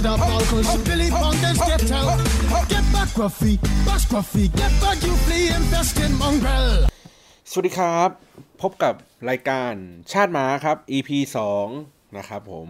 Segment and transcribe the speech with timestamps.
[0.00, 2.18] had a ball cause Billy Fountains get out.
[2.72, 3.54] Get back, Gruffy,
[3.86, 6.68] bash Gruffy, get back, you flea infested mongrel.
[7.50, 8.10] สวัสดีครับ
[8.62, 8.94] พบกับ
[9.30, 9.72] รายการ
[10.12, 11.10] ชาติม้าครับ EP
[11.66, 12.68] 2 นะครับผม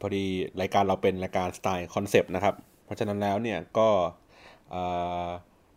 [0.00, 0.24] พอดี
[0.60, 3.88] รายการเราเป็นรายการสไตล์คอนเซปต์นะครับ เพราะฉะนั้นแล้วเนี่ยก็
[4.74, 4.76] อ,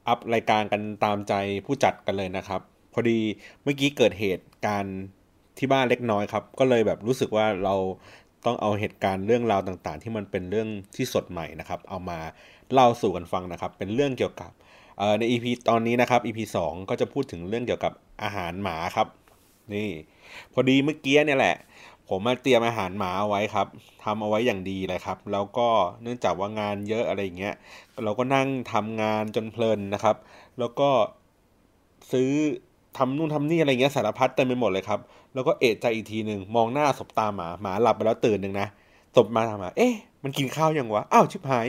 [0.08, 1.34] อัพรายการกันตามใจ
[1.66, 2.62] ผู้จัดกันเลยนะครับ
[2.94, 3.20] พอดี
[3.64, 4.98] เมื่อกี้เกิดเหตุการณ์
[5.58, 7.76] ที่บ้านเล็กน้อยครับ ก็เลยแบบรู้สึกว่าเรา
[8.46, 12.20] ต้องเอาเหตุการณ์เรื่องราวต่างๆ ที่มันเป็นเรื่องที่สดใหม่นะครับ เอามา
[12.74, 14.52] เล่าสู่กันฟังนะครับ เป็นเรื่องเกี่ยวกับ
[14.98, 19.08] เอ่อใน EP ตอนนี้นะครับ EP 2 ก็จะพูดถึงเรื่องเกี่ยวกับอาหารหมาครับ
[19.74, 19.90] นี่
[20.54, 21.56] พอดีเมื่อกี้เนี่ยแหละ
[22.10, 23.68] ผมมาเตรียมอาหารหมาเอาไว้ครับ
[24.04, 25.68] ทำเอาไว้อย่างดีเลยครับ แล้วก็
[26.02, 27.56] เนื่องจากว่างานเยอะอะไรอย่างเงี้ย
[28.04, 30.16] เราก็นั่งทำงานจนเพลินนะครับ
[30.60, 30.90] แล้วก็
[32.12, 32.32] ซื้อ
[32.98, 35.00] ทำนู่นทำนี่อะไรเงี้ยสารพัดเต็มไปหมดเลยครับ
[35.34, 38.68] แล้วก็เอะใจอีกทีหนึ่งมองหน้าสบตาหมาหมาหลับไปแล้วตื่นหนึ่งนะ
[39.16, 41.68] สบมาถามมาเอ๊ะมันกินข้าวยังวะอ้าวชิบหาย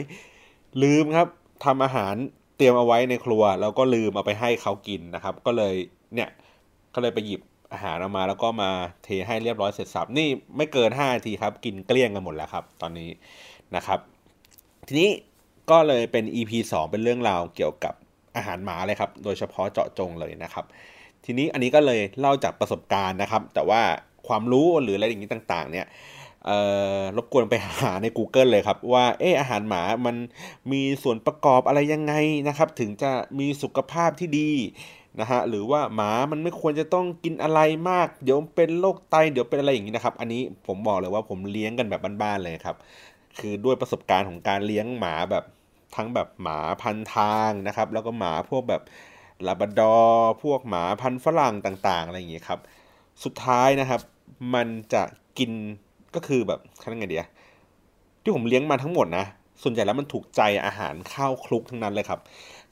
[0.83, 1.27] ลืมครับ
[1.65, 2.15] ทำอาหาร
[2.57, 5.73] เตรียมเอาไว้ในครัว แล้วก็ลืมเอาไปให้เขากินนะครับ ก็เลย
[6.15, 6.29] เนี่ย
[6.93, 7.41] ก็เลยไปหยิบ
[7.73, 8.69] อาหารออกมาแล้วก็มา
[9.03, 13.09] เทให้เรียบร้อยเสร็จสับนี่ไม่เกิน5นาทีครับ กินเกลี้ยงกันหมดแล้วครับ ตอนนี้
[13.75, 13.99] นะครับ
[14.87, 15.09] ทีนี้
[15.71, 17.93] ก็เลยเป็น EP 2 เป็นเรื่องราวเกี่ยวกับ
[18.35, 20.65] อาหารหมาเลยครับ โดยเฉพาะเจาะจงเลยนะครับ
[21.25, 23.81] ทีนี้อันนี้ก็เลยเล่าจากประสบการณ์นะครับ แต่ว่า
[24.27, 25.87] ความรู้หรืออะไรอย่างนี้ต่าง ๆ เนี่ย
[27.17, 30.15] รบกวนไปหาใน Google เลยครับ ว่าเอออาหารหมามัน
[30.71, 32.13] มีส่วนประกอบอะไรยังไง
[32.47, 34.51] นะครับ ถึงจะมีสุขภาพที่ดี
[35.19, 42.75] นะฮะหรือว่าหมามันไม่ควรจะต้องกินอะไรมาก เดี๋ยวเป็นโรคไตเดี๋ยวเป็นอะไรอย่างนี้นะครับ อันนี้ผมบอกเลยว่าผมเลี้ยงกันแบบบ้านๆเลยครับ
[43.39, 45.43] คือด้วยประสบการณ์ของการเลี้ยงหมาแบบ
[45.95, 48.81] ทั้งแบบหมาพันทางนะครับ แล้วก็หมาพวกแบบ
[49.47, 49.97] ลาบดอ
[50.43, 52.59] พวกหมาพันฝรั่งต่าง ๆ อะไรอย่างเงี้ครับ
[53.23, 54.01] สุดท้ายนะครับ
[54.53, 55.03] มันจะ
[55.37, 55.51] กิน
[56.15, 57.25] ก็คือแบบเขาเรียกไงเดีย
[58.21, 59.25] ที่ผมเลี้ยงมาทั้งหมดนะ
[59.63, 62.19] ส่วนใหญ่แล้วมันถูกใจอาหารข้าวคลุกทั้งนั้นเลยครับ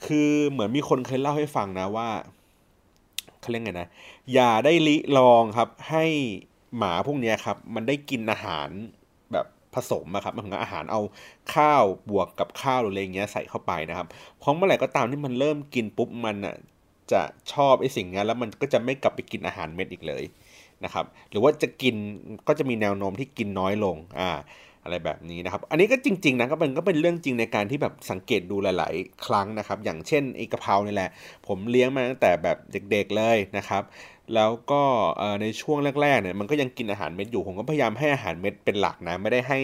[0.06, 2.10] คือเหมือนมีคนเคยเล่าให้ฟังนะว่า
[3.40, 3.90] เขาเรียกไงนะ
[4.34, 6.06] อย่าได้ลิลองครับให้
[6.78, 8.70] หมาพวกนี้ครับ มันได้กินอาหาร
[9.34, 11.02] แบบผสมอะครับมันถึงอาหารเอา
[11.54, 14.08] ข้าวบวกกับข้าวหรืออะไรเงี้ยใส่เข้าไปนะครับ
[14.40, 16.56] เพราะเมื่อไหร่ก็ตามที่มันเริ่มกินปุ๊บมันอะ
[17.12, 17.22] จะ
[17.54, 20.24] ชอบไอ้สิ่งนี้แล้วมันก็จะไม่กลับไปกินอาหารเม็ดอีกเลย
[20.84, 21.96] นะครับ หรือว่าจะกิน
[22.48, 24.30] ก็จะมีแนวโน้มที่กินน้อยลงอ่า
[24.88, 31.10] อะไรแบบนี้นะครับ อันนี้ก็จริง ๆ นะก็เป็นก็เป็นเรื่องจริงในการที่แบบสังเกตดูหลาย ๆ ครั้งนะครับ อย่างเช่นไอ้กะเพรานี่แหละ
[31.48, 32.58] ผมเลี้ยงมาตั้งแต่แบบ
[32.92, 33.84] เด็ก ๆ เลยนะครับ
[34.36, 34.82] แล้วก็
[35.42, 39.60] ในช่วงแรก ๆ เนี่ยมันก็ยังกินอาหารเม็ดอยู่ ผมก็พยายามให้อาหารเม็ดเป็นหลักนะ ไม่ได้ให้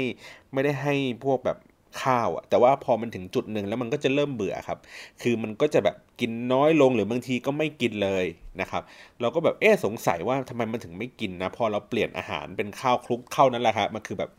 [0.54, 1.58] ไม่ได้ให้พวกแบบ
[2.04, 4.80] ข้าวอะแต่ว่าพอมันถึงจุดหนึ่งแล้วมันก็จะเริ่มเบื่อครับ
[5.22, 8.26] คือมันก็จะแบบกินน้อยลงหรือบางทีก็ไม่กินเลย
[8.62, 8.84] นะครับ
[9.22, 14.30] เราก็แบบเอ๊สงสัยว่าทำไมมันถึงไม่กินนะ พอเราเปลี่ยนอาหารเป็นข้าวคลุกเข้านั้นแหละครับมันคือแบบ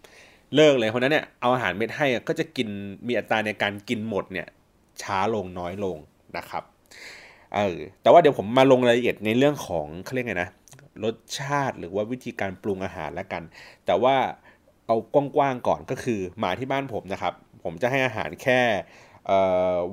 [0.54, 2.69] เลิกเลยเพราะนั้นเนี่ยเอาอาหารเม็ดให้ก็จะกิน
[3.06, 4.48] มีอัตราในการกินหมดเนี่ย
[5.03, 5.97] ช้าลงน้อยลง
[6.37, 6.62] นะครับ
[7.54, 10.50] เออแต่ว่าเดี๋ยวผมมาลงรายละเอียดในเรื่องของเขาเรียกไงนะ
[11.04, 13.43] รสชาติหรือว่าวิธีการปรุงอาหารแล้วกัน
[13.87, 14.16] แต่ว่า
[14.87, 18.60] เอากว้างๆก่อนก็คือหมาที่บ้านผมนะครับ ผมจะให้อาหารแค่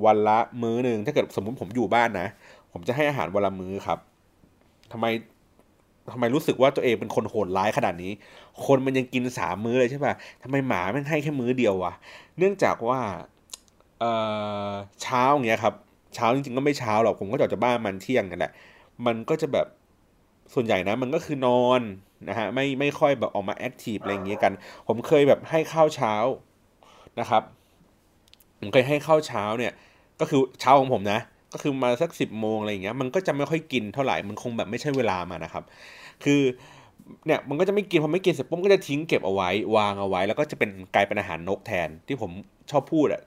[0.04, 2.28] วันละมื้อหนึ่งถ้าเกิดสมมุติผมอยู่บ้านนะ
[2.72, 3.98] ผมจะให้อาหารวันละมื้อครับ
[4.92, 5.06] ทำไม
[6.12, 8.12] ทำไมรู้สึกว่าตัวเองเป็นคนโหดร้ายขนาดนี้
[8.66, 11.92] คนมันยังกินสามมื้อเลยใช่ป่ะทำไมหมาแม่งให้แค่มื้อเดียววะ
[12.38, 13.00] เนื่องจากว่า
[14.00, 14.12] เอ่
[14.68, 14.70] อ
[15.02, 15.74] เช้าอย่างเงี้ยครับ
[16.14, 18.52] เช้าจริงๆก็ไม่เช้าหรอก ผมก็จะออกจากบ้านมันเที่ยงกันแหละ
[19.06, 19.66] มันก็จะแบบ
[20.54, 21.80] ส่วนใหญ่นะ มันก็คือนอน
[22.28, 24.52] นะฮะ ไม่ไม่ค่อยแบบออกมาแอคทีฟอะไรอย่างเงี้ยกัน
[24.88, 26.14] ผมเคยแบบให้ข้าวเช้า
[27.20, 27.42] นะครับ
[28.60, 29.72] ผมเคยให้ข้าวเช้าเนี่ย
[30.20, 31.20] ก็คือเช้าของผมนะ
[31.52, 35.64] ก็คือมาสักสิบโมงอะไรอย่างเงี้ยมันก็จะไม่ค่อยกินเท่าไหร่มันคงแบบไม่ใช่เวลามานะครับ
[36.24, 36.40] คือ
[37.26, 42.30] เนี่ยมันก็จะไม่กินพอไม่กินเสร็จปุ๊บก็จะทิ้งเก็บเอาไว้ วางเอาไว้ แล้วก็จะเป็นกลายเป็นอาหารนกแทนที่ผม
[42.70, 43.22] ชอบพูดอะ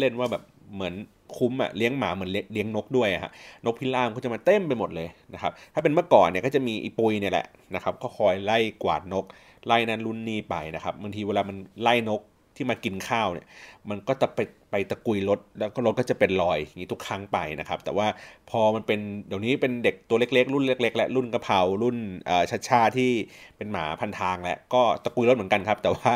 [0.00, 0.42] เล่นๆว่าแบบ
[0.74, 0.94] เหมือน
[1.36, 3.30] คุ้มอะเลี้ยงหมาเหมือนเลี้ยงนกด้วยอะฮะ
[3.64, 9.24] นกพิราบก็จะมาเต็มไปหมดเลยนะครับถ้าเป็นเมื่อก่อนเนี่ยก็จะมีอีปุยเนี่ยแหละนะครับก็คอยไล่กวาดนก
[9.66, 12.20] ไล่นั้นรุ่นนี้ไปนะครับบางทีเวลามันไล่นก
[12.56, 13.46] ที่มากินข้าวเนี่ย
[13.90, 14.38] มันก็จะไป
[14.70, 18.06] ไปตะกุยรถแล้วก็รถก็จะเป็นรอยอย่างนี้ทุกครั้งไปนะครับ แต่ว่า
[18.50, 21.96] พอมันเป็นเดี๋ยวนี้เป็นเด็กตัวเล็ก ๆ รุ่นเล็ก ๆ และรุ่นกระเพรารุ่น
[22.50, 23.10] ชัดชาที่
[23.56, 26.12] เป็นหมาพันทางแหละก็ตะกุยรถเหมือนกันครับ แต่ว่า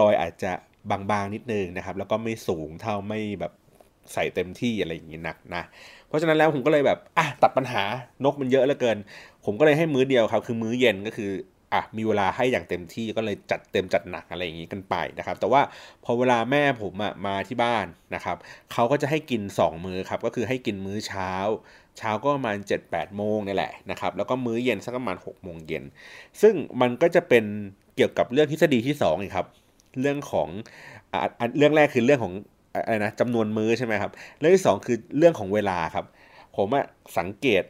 [0.00, 0.52] รอยอาจจะ
[0.90, 3.52] บางๆนิดนึงนะครับ แล้วก็ไม่สูงเท่าไม่แบบ
[4.12, 5.62] ใส่เต็มที่อะไรอย่างนี้นักนะ
[6.08, 7.82] เพราะฉะนั้นแล้วผมก็เลยแบบอะตัดปัญหา
[8.24, 8.98] นกมันเยอะเหลือเกิน
[9.44, 11.30] ผมก็เลยให้มื้อเดียวครับ คือมื้อเย็นก็คือ
[11.74, 15.62] อะมีเวลาให้อย่างเต็มที่ก็เลยจัดเต็มจัดหนักอะไรอย่างนี้กันไปนะครับ แต่ว่า
[16.04, 18.36] พอเวลาแม่ผมอะมาที่บ้านนะครับ
[18.72, 21.32] เขาก็จะให้กิน 2 มื้อครับก็คือให้กินมื้อเช้า
[21.98, 25.84] เช้าก็ประมาณ 7-8 โมงนี่แหละนะครับแล้วก็มื้อเย็นสักประมาณ6โมงเย็น
[26.42, 27.44] ซึ่งมันก็จะเป็น
[27.96, 29.46] เกี่ยวกับเรื่องทฤษฎีที่2อีกครับ
[30.00, 30.48] เรื่องของ
[31.12, 32.34] อะอะเรื่องแรกคือเรื่องของ
[32.74, 36.04] อะไรนะจำนวนมื้อใช่ไหมครับเรื่องที่สองคือเรื่องของเวลาครับ
[36.56, 36.86] ผมอะ
[37.18, 37.62] สังเกต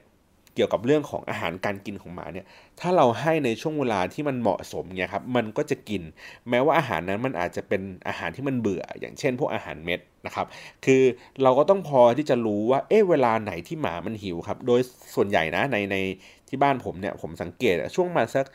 [0.57, 2.47] เกี่ยวกับเรื่องของอาหารการกินของหมาเนี่ย
[2.81, 6.03] ถ้าเราให้ในช่วงเวลาที่มันเหมาะสมเนี่ยครับมันก็จะกิน
[6.51, 10.47] แม้ว่าอาหารนั้นมันอาจจะเป็นอาหารที่มันเบื่อ อย่างเช่น พวกอาหารเม็ดนะครับ
[10.85, 11.03] คือ
[11.43, 14.81] เราก็ต้องพอที่จะรู้ว่าเอ๊ะเวลาไหนที่หมามันหิวครับโดย
[15.15, 15.97] ส่วนใหญ่นะในใน
[16.49, 18.47] ที่บ้านผมเนี่ยผมสังเกตช่วงมาสัก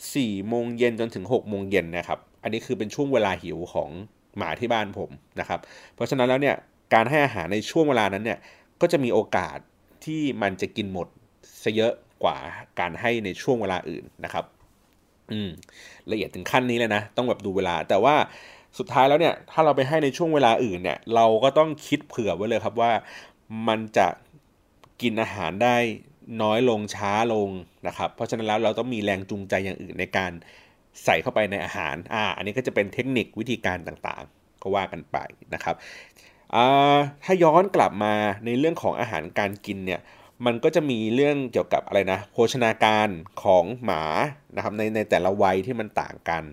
[0.00, 3.90] 4โมงเย็นจนถึง6โมงเย็นนะครับอันนี้คือเป็นช่วงเวลาหิวของ
[4.36, 5.10] หมาที่บ้านผม
[5.40, 5.60] นะครับ
[5.94, 6.56] เพราะฉะนั้นแล้วเนี่ย
[6.94, 8.38] การให้อาหารในช่วงเวลานั้นเนี่ย
[8.80, 9.58] ก็จะมีโอกาส
[10.04, 11.08] ที่มันจะกินหมด
[11.62, 11.92] ซะเยอะ
[12.22, 12.36] กว่า
[12.80, 14.44] การให้ในช่วงเวลาอื่นนะครับ
[15.32, 15.50] อืม
[16.10, 18.14] ละเอียดถึงขั้นนี้เลยนะ ต้องแบบดูเวลา แต่ว่า
[18.78, 22.92] สุดท้ายแล้วเนี่ย ถ้าเราไปให้ในช่วงเวลาอื่นเนี่ย เราก็ต้องคิดเผื่อไว้เลยครับว่า
[23.68, 24.06] มันจะ
[25.02, 25.76] กินอาหารได้
[26.42, 27.50] น้อยลงช้าลง
[27.86, 30.32] นะครับ เพราะฉะนั้นแล้วเราต้องมีแรงจูงใจอย่างอื่นในการ
[31.04, 35.16] ใส่เข้าไปในอาหาร อ่า อันนี้ก็จะเป็นเทคนิควิธีการต่างๆ ก็ว่ากันไป
[35.54, 35.74] นะครับ
[36.54, 38.14] อ่า ถ้าย้อนกลับมา
[38.44, 40.00] ในเรื่องของอาหารการกินเนี่ย
[40.46, 43.08] มันก็จะมีเรื่องเกี่ยวกับอะไรนะโภชนาการ
[43.42, 44.02] ของหมา
[44.56, 46.44] นะครับในในแต่ละวัยที่มันต่างกัน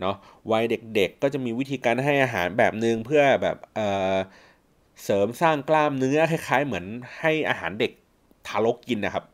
[0.00, 0.16] เนาะ
[0.50, 4.16] วัยเด็กๆ ก็จะมีวิธีการให้อาหารแบบนึงเพื่อแบบเอ่อ
[5.04, 6.84] เสริมสร้างกล้ามเนื้อคล้ายๆ เหมือน
[7.20, 7.92] ให้อาหารเด็ก
[8.46, 9.24] ทารกกินนะครับ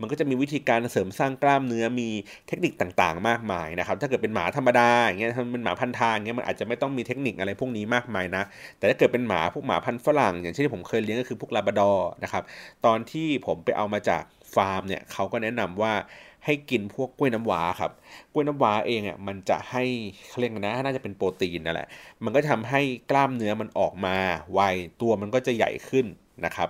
[0.00, 2.08] มันก็จะมีวิธีการเสริมสร้างกล้ามเนื้อมี
[2.48, 8.42] เทคนิคต่างๆ มากมายนะครับ ถ้าเกิดเป็นหมาธรรมดาอย่างเงี้ยถ้าเป็นหมาพันธุ์ทางเงี้ยมันอาจจะไม่ต้องมีเทคนิคอะไรพวกนี้มากมายนะ
[8.78, 12.42] แต่ถ้าเกิดเป็นหมาพวกหมาพันธุ์ฝรั่ง อย่างเช่นที่ผมเคยเลี้ยงก็คือพวกลาบราดอร์นะครับ
[12.86, 14.22] ตอนที่ผมไปเอามาจาก
[14.54, 15.92] ฟาร์มเนี่ยเขาก็แนะนำว่า
[16.44, 17.92] ให้กินพวกกล้วยน้ำว้าครับ
[18.32, 19.84] กล้วยน้ำว้าเองอะมันจะให้
[20.28, 21.88] เขาเรียกนะน่าจะเป็นโปรตีนนั่นแหละ
[22.24, 22.80] มันก็ทำให้
[23.10, 24.16] กล้ามเนื้อมันออกมา
[24.52, 24.60] ไว
[25.00, 26.06] ตัวมันก็จะใหญ่ขึ้น
[26.44, 26.68] นะครับ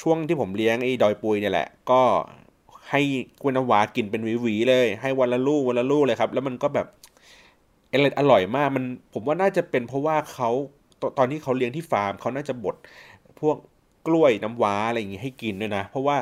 [0.00, 2.02] ช่วงที่ผมเลี้ยงไอ้ดอยปุยเนี่ยแหละ ก็
[2.90, 3.00] ให้
[3.40, 6.86] กล้วยน้ำว้ากินเป็นหวีๆเลย ให้วันละลูกวันละลูกเลยครับ แล้วมันก็แบบ
[7.92, 10.50] อร่อยอร่อยมากมันผมว่าน่าจะเป็นเพราะว่าเขา
[11.00, 12.76] ตตอนที่เขาเลี้ยงที่ฟาร์มเขาน่าจะบด
[13.40, 13.56] พวก
[14.06, 16.16] กล้วยน้ำว้าอะไรอย่างงี้ให้กินด้วยนะ เพราะว่า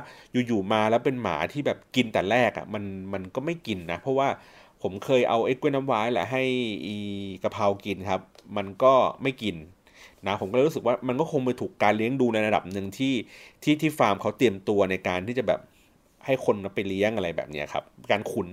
[0.46, 4.28] อยู่ๆมาแล้วเป็นหมาที่แบบกินแต่แรกอะ่ะมันมันก็ไม่กินนะ เพราะว่า
[4.82, 6.42] ผมเคยเอาไอ้กล้วยน้ำว้าแหละให้
[6.86, 6.96] อี
[7.42, 8.20] กะเพรากินครับ
[8.56, 9.56] มันก็ไม่กิน
[10.26, 13.14] นะผมก็เลยรู้สึกว่ามันก็คงไปถูกการเลี้ยงดูในระดับหนึ่งที่
[13.62, 15.60] ที่ที่ฟาร์มเขาเตรียมตัวในการที่จะแบบ
[16.26, 18.48] ให้คนมาไปเลี้ยงอะไรแบบนี้ครับ การขุน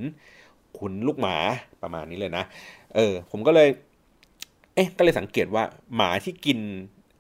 [0.78, 1.36] ขุนลูกหมา
[1.84, 2.44] ประมาณนี้เลยนะ
[2.96, 3.70] เออ ผมก็เลย
[4.76, 5.64] เอ๊ะ ก็เลยสังเกตว่า
[5.96, 6.60] หมาที่กิน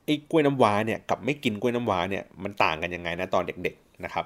[0.06, 4.26] ไอ้กล้วยน้ำว้าเนี่ยกับไม่กินกล้วยน้ำว้าเนี่ยมันต่างกันยังไงนะตอนเด็กๆนะครับ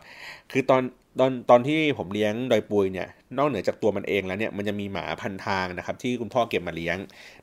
[0.52, 0.82] คือตอน
[1.20, 6.98] ตอนตอนที่ผมเลี้ยงดอยปุยเนี่ยนอกเหนือจากตัวมันเองแล้วเนี่ยมันจะมีหมาพันทางนะครับที่คุณพ่อเก็บมาเลี้ยง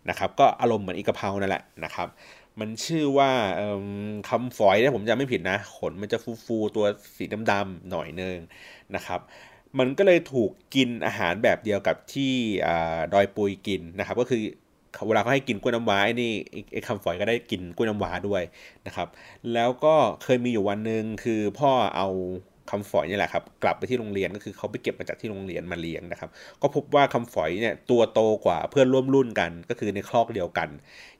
[0.09, 2.09] นะครับ ก็อารมณ์เหมือนอีกะเพรานั่นแหละนะครับ
[2.61, 3.31] มันชื่อว่า
[4.29, 6.87] คำฝอยถ้าผมจำไม่ผิดนะ ขนมันจะฟูๆตัว
[7.17, 8.37] สีดำๆหน่อยนึง
[8.95, 9.21] นะครับ
[9.79, 12.33] มันก็เลยถูกกินอาหารแบบเดียวกับที่
[13.13, 14.41] ดอยปุยกินนะครับ ก็คือ
[15.07, 16.33] เวลาเขาให้กินกล้วยน้ำว้าไอ้นี่
[16.73, 18.43] ไอ้คำฝอยก็ได้กินกล้วยน้ำว้าด้วย
[18.87, 19.09] นะครับ
[19.55, 22.09] แล้วก็เคยมีอยู่วันหนึ่งคือพ่อเอา
[22.71, 26.31] คำฝอยนี่แหละครับกลับไปที่โรงเรียนก็คือเขาไปเก็บมาจากที่โรงเรียนมาเลี้ยงนะครับ
[26.63, 30.69] ก็พบว่าคำฝอยเนี่ยตัวโตกว่าเพื่อนร่วมรุ่นกัน ก็คือในคลอกเดียวกัน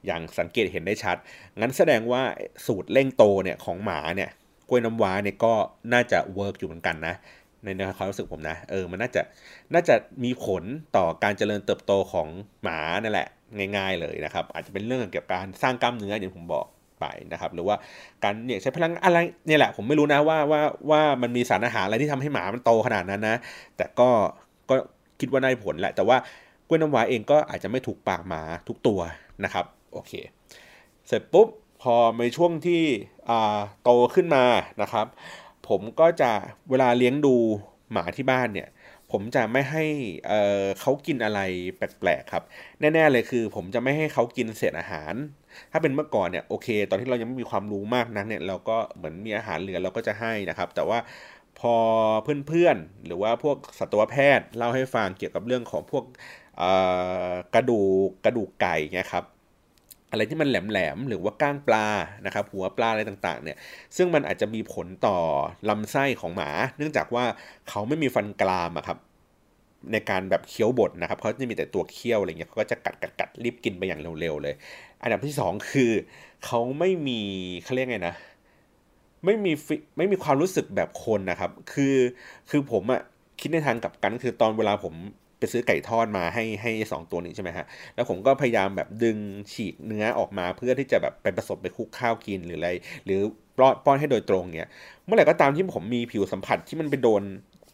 [0.05, 1.17] อย่างสังเกตเห็นได้ชัด
[1.59, 2.21] งั้นแสดงว่า
[2.65, 4.29] สูตรเร่งโตเนี่ยของหมาเนี่ย
[4.69, 5.53] กล้วยน้ำว้าเนี่ยก็
[5.93, 7.15] น่าจะเวิร์กอยู่เหมือนกันนะ
[7.63, 9.21] ในความรู้สึกผมนะเออมันน่าจะ
[9.73, 10.63] น่าจะมีผล
[10.95, 12.27] ต่อการเจริญเติบโตของ
[12.63, 13.27] หมานั่นแหละ
[13.77, 16.65] ง่าย ๆ เลยนะครับ อาจจะเป็นเรื่องเกี่ยวกับการสร้างกล้ามเนื้ออย่างผมบอก
[17.01, 17.75] ไปนะครับหรือว่า
[18.23, 19.17] การเนี่ยใช้พลังอะไร
[19.47, 23.37] เนี่ยแหละผมไม่รู้นะว่าว่าว่ามันมีสารอาหารอะไรที่ทำให้หมามันโตขนาดนั้นนะ
[23.77, 24.09] แต่ก็
[24.69, 24.75] ก็
[25.19, 26.17] คิดว่าได้ผลแหละ แต่ว่า
[26.67, 28.99] กล้วยน้ำว้าเองก็อาจจะไม่ถูกปากหมาทุกตัว
[29.43, 30.11] นะครับโอเค
[31.07, 31.47] เสร็จปุ๊บ
[31.81, 32.81] พอในช่วงที่
[33.83, 34.43] โตขึ้นมา
[34.81, 35.07] นะครับ
[35.67, 36.31] ผมก็จะ
[36.69, 37.35] เวลาเลี้ยงดู
[37.91, 38.69] หมาที่บ้านเนี่ย
[39.11, 39.85] ผมจะไม่ให้
[40.27, 41.39] เเขากินอะไร
[41.77, 42.43] แปลกๆครับ
[42.79, 45.13] แน่ ๆ เลยคือ ผมจะไม่ให้เขากินเศษอาหาร
[45.71, 50.99] ถ้าเป็นเมื่อก่อนเนี่ยโอเค ตอนที่เรายังไม่มีความรู้มากนักเนี่ยเราก็เหมือนมีอาหารเหลือเราก็จะให้นะครับ แต่ว่า
[51.59, 51.75] พอ
[52.47, 56.03] เพื่อนๆ หรือว่าพวกสัตวแพทย์เล่าให้ฟังเกี่ยวกับเรื่องของพวก
[57.55, 59.25] กระดูกกระดูกไก่เงี้ยครับ
[60.11, 61.87] อะไรที่มันแหลมๆหรือว่าก้างปลา
[62.25, 63.57] นะครับ หัวปลาอะไรต่างๆเนี่ย
[63.97, 65.17] ซึ่งมันอาจจะมีผลต่อ
[65.69, 67.25] ลำไส้ของหมา เนื่องจากว่า
[67.69, 68.97] เขาไม่มีฟันกรามอะครับ
[69.91, 74.55] ในการแบบเคี้ยวบดนะครับเขาจะมีแต่ตัวเคี้ยวอะไรเงี้ยเขาก็จะกัดกัดกัดรีบกินไปอย่างเร็วๆเลย
[75.01, 75.91] อันดับที่สองคือ
[76.45, 77.19] เขาไม่มี
[77.63, 78.15] เขาเรียกไงนะ
[79.25, 79.51] ไม่มี
[79.97, 81.95] ไม่มีความรู้สึกแบบคนนะครับ คือ
[82.49, 83.01] คือผมอะ
[83.39, 84.93] คิดในทางกับกันคือตอนเวลาผม
[85.37, 89.17] ไปซื้อไก่ทอดมาให้ให้สองตัวนี้ใช่ไหมฮะ แล้วผมก็พยายามแบบดึง
[89.51, 92.69] ฉีกเนื้อออกมาเพื่อที่จะแบบไปผสมไปคลุกข้าวกินหรืออะไร
[93.05, 93.19] หรือ
[93.57, 94.69] ป้อนป้อนให้โดยตรงเนี่ย
[95.05, 97.23] เมื่อไหร่ก็ตามที่ผมมีผิวสัมผัสที่มันไปโดน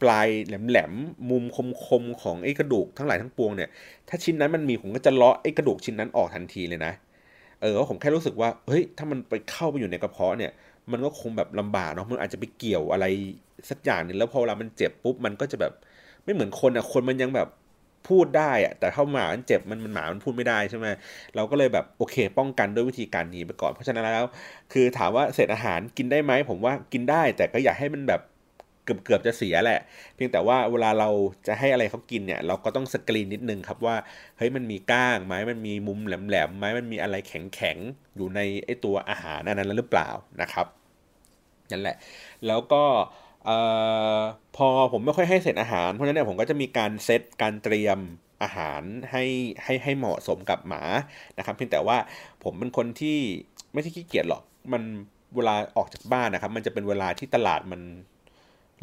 [0.01, 3.69] ปลายแหลมๆมุมคมๆของไอ้กระดูกทั้งหลายทั้งปวงเนี่ย
[4.09, 6.93] ถ้าชิ้นนั้นมันมีผมก็จะเลาะไอ้กระดูกชิ้นนั้นออกทันทีเลยนะ
[7.61, 10.51] เออผมแค่รู้สึกว่าเฮ้ยถ้ามันไปเข้าไปอยู่ในกระเพาะเนี่ย
[10.91, 13.05] มันก็คงแบบลำบากเนาะมันอาจจะไปเกี่ยวอะไร
[13.69, 15.73] สักอย่างนึ่งแล้วพอเวลามันเจ็บปุ๊บมันก็จะแบบ
[16.23, 17.47] ไม่เหมือนคนอะคนมันยังแบบ
[18.07, 20.87] พูดได้อะแต่ถ้าหมามันเจ็บมันมันหมามันพูดไม่ได้ใช่ไหม
[21.35, 24.27] เราก็เลยแบบโอเค ป้องกันด้วยวิธีการนี้ไปก่อนเพราะฉะนั้นแล้ว
[24.71, 28.21] คือถามว่าเศษอาหารกินได้ไหมผมว่ากินได้แต่ก็อย่าให้มันแบบ
[28.87, 29.81] เกือบเกือบจะเสียแหละ
[30.15, 31.09] เพียงแต่ว่าเวลาเรา
[31.47, 33.95] จะให้อะไรเขากินเนี่ย เราก็ต้องสกรีนนิดนึงครับว่า
[34.37, 40.09] เฮ้ยมันมีก้างไหมมันมีมุมแหลมๆไหมมันมีอะไรแข็งๆอยู่ในไอตัวอาหารอันนั้นหรือเปล่า
[40.41, 40.67] นะครับ
[41.71, 41.97] นั่นแหละ
[42.47, 42.83] แล้วก็
[44.57, 47.99] พอผมไม่ค่อยให้เศษอาหารเพราะฉะนั้นเนี่ยผมก็จะมีการเซตการเตรียม
[48.43, 49.23] อาหารให้
[49.63, 50.83] ให้ให้เหมาะสมกับหมา
[51.37, 51.97] นะครับ เพียงแต่ว่า
[52.43, 53.17] ผมเป็นคนที่
[53.73, 54.83] ไม่ใช่ขี้เกียจหรอกมัน
[55.35, 57.81] เวลาออกจากบ้านนะครับ มันจะเป็นเวลาที่ตลาดมัน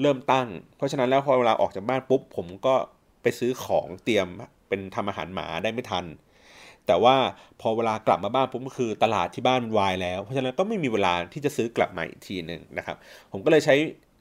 [0.00, 2.74] เริ่มตั้ง เพราะฉะนั้นแล้วพอเวลาออกจากบ้านปุ๊บผมก็
[3.22, 4.28] ไปซื้อของเตรียม
[4.68, 6.04] เป็นทำอาหารหมาได้ไม่ทัน
[6.86, 7.16] แต่ว่า
[7.60, 12.96] พอเวลากลับมาบ้านปุ๊บก็คือตลาดที่บ้านมันวายแล้ว เพราะฉะนั้นก็ไม่มีเวลาที่จะซื้อกลับมาอีกทีหนึ่งนะครับ
[13.32, 13.76] ผมก็เลยใช้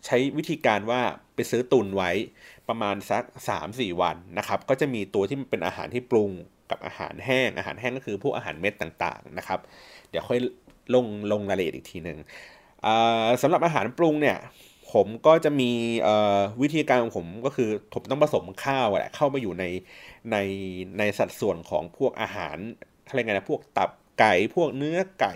[0.06, 1.02] ใช้วิธีการว่า
[1.36, 2.12] ไปซื้อตุนไว้
[2.70, 3.24] ประมาณสัก
[3.64, 6.32] 3-4 วันนะครับ ก็จะมีตัวที่มันเป็นอาหารที่ปรุง
[6.72, 9.60] กับอาหารแห้ง อาหารแห้งก็คือพวกอาหารเม็ดต่างๆนะครับ
[10.10, 10.40] เดี๋ยวค่อย
[10.94, 12.18] ลงลงรายละเอียดอีกทีหนึ่ง
[13.42, 14.38] สำหรับอาหารปรุงเนี่ย
[14.94, 15.72] ผมก็จะมี
[16.62, 19.66] วิธีการของผมก็คือผมต้องผสมข้าวแหละเข้ามาอยู่ใน
[20.32, 20.38] ใน
[21.00, 22.58] ในสัดส่วนของพวกอาหาร
[23.08, 25.34] อะไรยกไงนะพวกตับไก่พวกเนื้อไก่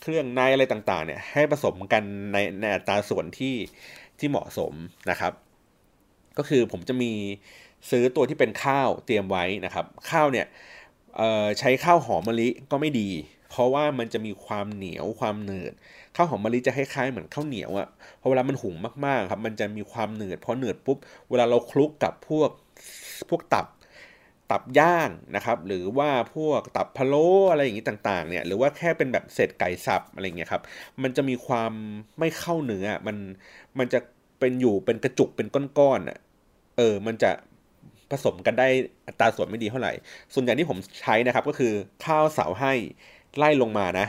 [0.00, 3.54] เครื่องในอะไรต่างๆเนี่ยให้ผสมกันในในอัตราส่วนที่
[4.18, 4.72] ที่เหมาะสม
[5.10, 5.32] นะครับ
[6.38, 7.12] ก็คือผมจะมี
[7.90, 10.46] ซื้อตัวที่เป็นข้าวเตรียมไว้นะครับ ข้าวเนี่ย
[11.58, 13.10] ใช้ข้าวหอมมะลิก็ไม่ดี
[13.50, 15.72] เพราะว่ามันจะมีความเหนียวความหนืด
[16.16, 17.88] ข้าวหอมมะลิจะคล้ายๆเหมือนข้าวเหนียวอะ่ะ
[18.20, 18.74] พอเวลามันหุง
[19.06, 20.98] มากๆครับมันจะมีความเหนืดพอเหนืดปุ๊บ
[21.30, 22.50] เวลาเราคลุกกับพวก
[23.28, 23.66] พวกตับ
[24.50, 30.62] ตับย่างนะครับ หรือว่าพวกตับพะโล้อะไรอย่างนี้ต่างๆ เนี่ย หรือว่าแค่เป็นแบบเศษไก่สับอะไรเงี้ยครับ
[31.02, 31.72] มันจะมีความ
[32.18, 33.16] ไม่เข้าเนื้อ มัน
[33.78, 33.98] มันจะ
[34.40, 35.46] เป็นอยู่เป็นกระจุกเป็น
[35.78, 36.18] ก้อนๆอะ
[36.76, 37.30] เออ มันจะ
[38.10, 38.68] ผสมกันได้
[39.06, 39.92] อัตราส่วนไม่ดีเท่าไหร่
[40.34, 41.72] ส่วนใหญ่ที่ผมใช้นะครับก็คือ
[42.04, 42.72] ข้าวเสาให้
[43.36, 44.06] ไล่ลงมานะ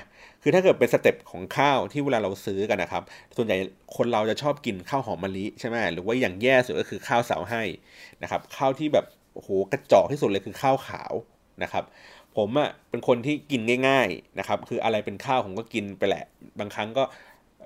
[0.47, 3.03] คือถ้าเกิดเป็นสเต็ปของข้าวที่เวลาเราซื้อกันนะครับ
[3.35, 3.57] ส่วนใหญ่
[3.95, 7.63] คนเราจะชอบกินข้าวหอมมะลิใช่ไหมหรือว่าอย่างแย่สุดก็คือข้าวเสาวให้
[8.23, 11.13] นะครับ ข้าวที่แบบโอ้โหกระจอกที่สุดเลยคือข้าวขาว
[11.63, 11.83] นะครับ
[12.37, 16.25] ผมอะ่ะเป็นคนที่กินง่ายๆนะครับ คืออะไรเป็นข้าวผมก็กินไปแหละ
[16.59, 17.03] บางครั้งก็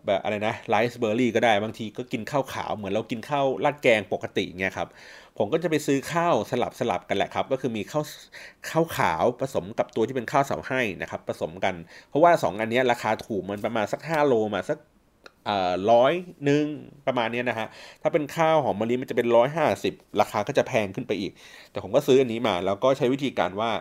[0.05, 4.87] แบบอะไรนะไรซ์เบอร์รี่ก็ได้บางทีก็กินข้าวขาวเหมือนเรากินข้าวราดแกงปกติเงี้ยครับ
[5.37, 8.05] ผมก็จะไปซื้อข้าวสลับสลับกันแหละครับ ก็คือมีข้าว
[8.69, 11.75] ข้าวขาวผสมกับตัวที่เป็นข้าวเสาให้นะครับผสมกัน
[12.09, 14.77] เพราะว่า 2 อันนี้ราคาถูกมันประมาณสัก 5 โลมาสัก
[15.91, 16.13] ร้อย
[16.45, 16.65] หนึ่ง
[17.07, 17.67] ประมาณนี้นะฮะ
[18.01, 21.31] ถ้าเป็นข้าวหอมมะลิมันจะเป็นร้อยห้าสิบราคาก็จะแพงขึ้นไปอีก
[21.71, 23.71] แต่ผมก็ซื้ออันนี้มา แล้วก็ใช้วิธีการว่า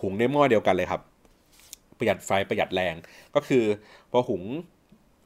[0.00, 1.02] หุงในหม้อเดียวกันเลยครับ
[1.98, 2.94] ประหยัดไฟประหยัดแรง
[3.34, 3.64] ก็คือ
[4.10, 4.42] พอหุง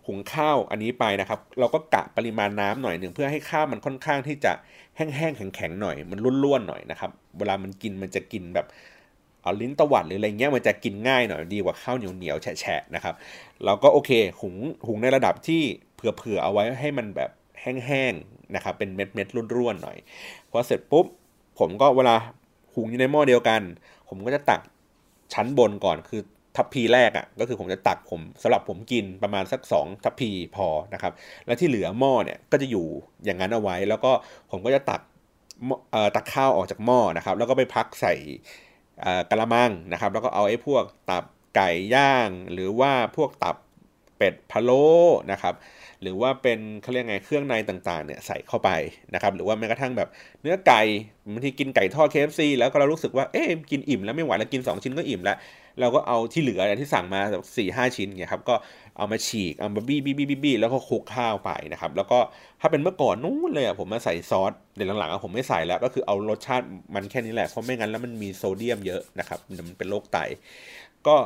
[0.08, 4.52] หุงข้าวอันนี้ไปนะครับ เราก็กะปริมาณน้ำหน่อยหนึ่งเพื่อให้ข้าวมันค่อนข้างที่จะ
[4.96, 8.66] แห้งๆแข็งๆหน่อย มันร่วนๆหน่อยนะครับ เวลามันกินมันจะกินแบบ
[9.42, 13.14] เอาลิ้นตวัดหรืออะไรเงี้ยมันจะกินง่ายหน่อยดีกว่าข้าวเหนียวๆแฉะๆนะครับ
[13.64, 14.10] เราก็โอเค
[14.40, 14.54] หุง
[14.86, 15.62] หุงในระดับที่
[15.96, 19.96] เผื่อๆเอาไว้ให้มันแบบแห้งๆนะครับเป็นเม็ดๆร่วนๆหน่อย
[20.50, 21.06] พอเสร็จปุ๊บ
[21.58, 22.16] ผมก็เวลา
[22.74, 23.60] หุงอยู่ในหม้อเดียวกัน
[24.08, 24.60] ผมก็จะตัก
[25.32, 26.20] ชั้นบนก่อนคือ
[26.58, 31.12] ทัพพีแรกอะ่ะก็คือผมจะตักผมสำหรับผมกินประมาณสัก 2 ทัพพีพอนะครับ
[31.46, 32.86] แล้วที่เหลือหม้อเนี่ยก็จะอยู่
[33.24, 34.10] อย่างนั้นเอาไว้ แล้วก็
[34.50, 35.00] ผมก็จะตัก
[35.92, 38.14] เอ่อตักข้าวออกจากหม้อนะครับ แล้วก็ไปพักใส่
[39.30, 41.24] กระมังนะครับ แล้วก็เอาไอ้พวกตับ
[41.56, 43.56] ไก่ย่าง หรือว่าพวกตับ
[44.16, 44.86] เป็ดพะโล้
[45.32, 45.54] นะครับ
[46.02, 48.70] หรือว่าเป็นเขาเรียกไงเครื่องในต่างๆเนี่ยใส่เข้าไป
[49.14, 50.08] นะครับหรือว่าแม้กระทั่งแบบ
[50.42, 50.80] เนื้อไก่
[51.32, 55.36] บางทีกินไก่ทอด KFC แล้วก็เรารู้สึกว่าเอ๊ะกินอิ่มแล้วไม่ไหวแล้วกิน 2 ชิ้นก็อิ่มแล้ว
[55.80, 58.54] เราก็เอาที่เหลือที่สั่งมาแบบสี่ห้าชิ้นเนี่ยครับก็
[58.96, 62.18] เอามาฉีกเอามาบี้บี้บี้บี้บี้แล้วก็คลุกข้าวไปนะครับ แล้วก็
[62.60, 70.18] ถ้าเป็นเมื่อก่อนนู้นเลยอะผมมาใส่ซอสเดี๋ยวหลังๆผมไม่ใส่แล้ว ก็คือเอารสชาติมันแค่นี้แหละเพราะไม่งั้นแล้วมันมีโซเดียมเยอะนะครับมันเป็นโรคไต
[71.06, 71.16] ก็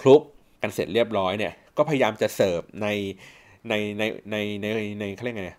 [0.00, 0.22] คลุก
[0.62, 2.88] กันเสร็จเรียบร้อยเนี่ย ก็พยายามจะเสิร์ฟใน
[3.68, 4.66] ในในในใน
[5.00, 5.54] ในเขาเรียกไง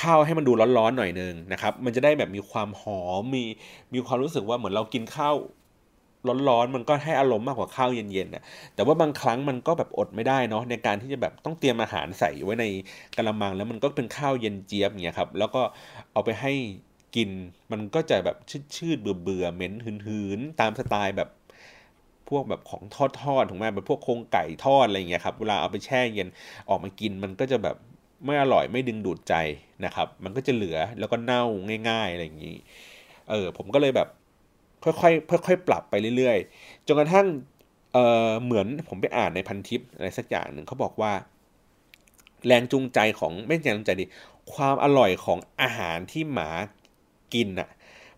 [0.00, 3.44] ข้าวให้มันดูร้อนๆหน่อยนึงนะครับ มันจะได้แบบมีความหอมมี
[3.94, 5.34] มีความรู้สึกว่าเหมือนเรากินข้าว
[6.48, 8.42] ร้อนๆมันก็ให้อารมณ์มากกว่าข้าวเย็นๆน่ะ
[8.74, 12.64] แต่ว่าบางครั้งมันก็แบบอดไม่ได้เนาะในการที่จะแบบต้องเตรียมอาหารใส่ไว้ใน
[13.16, 15.62] กระมังแล้วมันก็เป็นข้าวเย็นเจี๊ยบอย่างเงี้ยครับแล้วก็
[16.12, 16.52] เอาไปให้
[17.16, 17.30] กิน
[17.72, 18.36] มันก็จะแบบ
[18.76, 21.28] ชืดๆเบื่อเบื่อๆเหม็นหืนๆตามสไตล์แบบ
[22.28, 26.28] พวกแบบของทอดทอดๆถูกไหมแบบพวกโครงไก่ทอดอะไรอย่างเงี้ยครับเวลาเอาไปแช่เย็น
[26.68, 27.76] ออกมากินมันก็จะแบบ
[28.24, 29.34] ไม่อร่อยไม่ดึงดูดใจ
[29.84, 31.42] นะครับ มันก็จะเหลือแล้วก็เน่า
[31.88, 32.56] ง่าย ๆอะไรอย่างนี้
[33.30, 34.08] เออผมก็เลยแบบ
[34.84, 37.26] ค่อยๆค่อยๆปรับไปเรื่อยๆ จนกระทั่ง
[37.92, 41.12] เออเหมือนผมไปอ่านในพันทิปอะไรสักอย่างหนึ่งเขาบอกว่า
[42.46, 44.06] แรงจูงใจของไม่ใช่แรงจูงใจดิ
[44.52, 46.50] ความอร่อยของอาหารที่หมา
[47.34, 47.68] กินน่ะ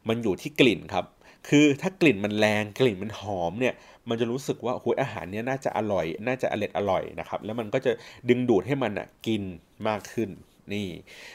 [0.08, 1.06] มันอยู่ที่กลิ่นครับ
[1.48, 3.74] คือถ้ากลิ่นมันแรงกลิ่นมันหอมเนี่ย
[4.08, 7.92] มันจะรู้สึกว่าโอ้ยอาหารเนี้ยน่าจะอร่อย น่าจะอร่อยอร่อยนะครับ แล้วมันก็จะ
[8.28, 9.42] ดึงดูดให้มันอะกิน
[9.88, 10.30] มากขึ้น
[10.72, 10.88] นี่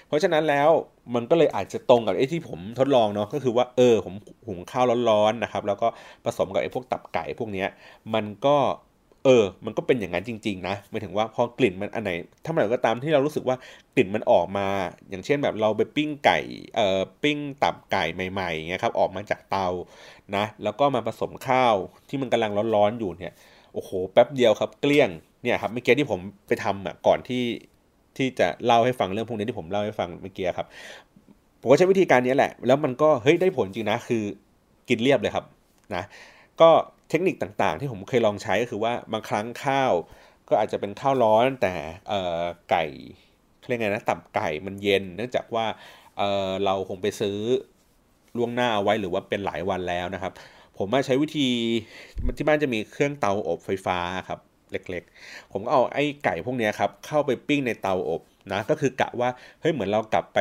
[0.08, 0.70] เพราะฉะนั้นแล้ว
[1.16, 4.14] มันก็เลยอาจจะตรงกับไอ้ที่ผมทดลองเนาะก็คือว่าเออผม
[4.48, 5.88] หุงข้าวร้อนๆนะครับ แล้วก็
[6.26, 7.68] ผสมกับไอ้พวกตับไก่พวกเนี้ย
[8.14, 8.56] มันก็
[9.26, 12.12] เออ มันก็เป็นอย่างนั้นจริง ๆ นะหมายถึงว่าพอกลิ่นมันอันไหน
[12.44, 13.58] ถ้าเมื่อไหร่ก็ตามที่เรารู้สึกว่า
[13.96, 14.68] กลิ่นมันออกมา
[15.10, 16.40] อย่างเช่นแบบเราไปปิ้งไก่
[16.76, 19.68] เอ่อ ปิ้งตับไก่ใหม่ๆอย่างเงี้ยครับ ออกมาจากเตา
[20.36, 21.76] นะ แล้วก็มาผสมข้าว
[22.10, 23.34] ที่มันกำลังร้อนๆอยู่เนี่ย
[23.74, 25.10] โอ้โห แป๊บเดียวครับ เกลี้ยง
[25.44, 27.44] เนี่ยครับ เมื่อกี้ที่ผมไปทำอะ ก่อนที่
[28.18, 30.68] ที่จะเล่าให้ฟังเรื่องพวกนี้ที่ผมเล่าให้ฟังเมื่อกี้ครับ
[31.62, 34.24] ผมก็ใช้วิธีการนี้แหละ แล้วมันก็เฮ้ยได้ผลจริงนะ คือ
[34.90, 35.46] กินเรียบเลยครับ
[35.96, 36.04] นะ
[36.62, 36.70] ก็
[37.10, 39.92] เทคนิคต่างๆ ที่ผมเคยลองใช้ก็คือว่าบางครั้งข้าว
[40.50, 41.74] ก็อาจจะเป็นข้าวร้อนแต่
[42.70, 42.86] ไก่
[43.68, 45.66] เรียกไงนะตับไก่มันเย็น เนื่องจากว่า
[46.18, 47.38] เเราคงไปซื้อ
[48.38, 50.34] ล่วงหน้าเอาไว้หรือว่าเป็นหลายวันแล้วนะครับ
[50.78, 51.50] ผมมาใช้วิธี
[52.38, 54.40] ที่บ้านจะมีเครื่องเตาอบไฟฟ้าครับ
[54.72, 58.22] เล็กๆ ผมก็เอาไอ้ไก่พวกนี้ครับเข้าไปปิ้งในเตาอบ
[58.52, 59.30] นะก็คือกะว่า
[59.62, 60.40] เฮ้ยเหมือนเรากลับไป